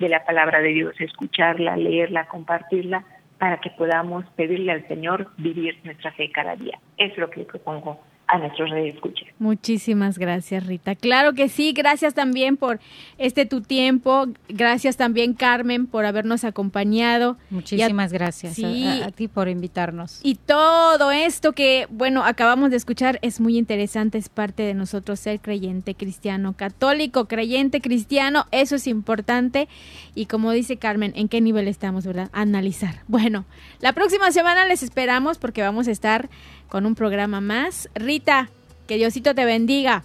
[0.00, 3.04] de la palabra de Dios, escucharla, leerla, compartirla,
[3.38, 6.78] para que podamos pedirle al Señor vivir nuestra fe cada día.
[6.96, 9.26] Es lo que propongo a nuestros escucha.
[9.38, 10.94] Muchísimas gracias, Rita.
[10.94, 12.80] Claro que sí, gracias también por
[13.18, 17.36] este tu tiempo, gracias también Carmen por habernos acompañado.
[17.50, 20.20] Muchísimas gracias a, ti por invitarnos.
[20.22, 25.20] Y todo esto que, bueno, acabamos de escuchar es muy interesante, es parte de nosotros
[25.20, 29.68] ser creyente cristiano, católico, creyente cristiano, eso es importante.
[30.14, 32.30] Y como dice Carmen, ¿en qué nivel estamos, verdad?
[32.32, 33.02] Analizar.
[33.06, 33.44] Bueno,
[33.80, 36.30] la próxima semana les esperamos porque vamos a estar
[36.68, 37.88] con un programa más.
[37.94, 38.50] Rita,
[38.86, 40.04] que Diosito te bendiga.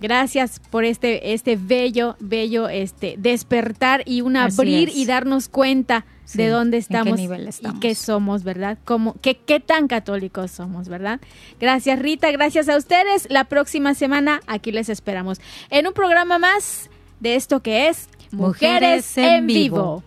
[0.00, 6.48] Gracias por este, este bello, bello este, despertar y un abrir y darnos cuenta de
[6.48, 8.78] dónde estamos, nivel y qué somos, ¿verdad?
[8.84, 11.20] Cómo, qué, qué tan católicos somos, ¿verdad?
[11.60, 13.28] Gracias Rita, gracias a ustedes.
[13.30, 15.40] La próxima semana aquí les esperamos
[15.70, 16.90] en un programa más
[17.20, 20.02] de esto que es Mujeres, en, vivo.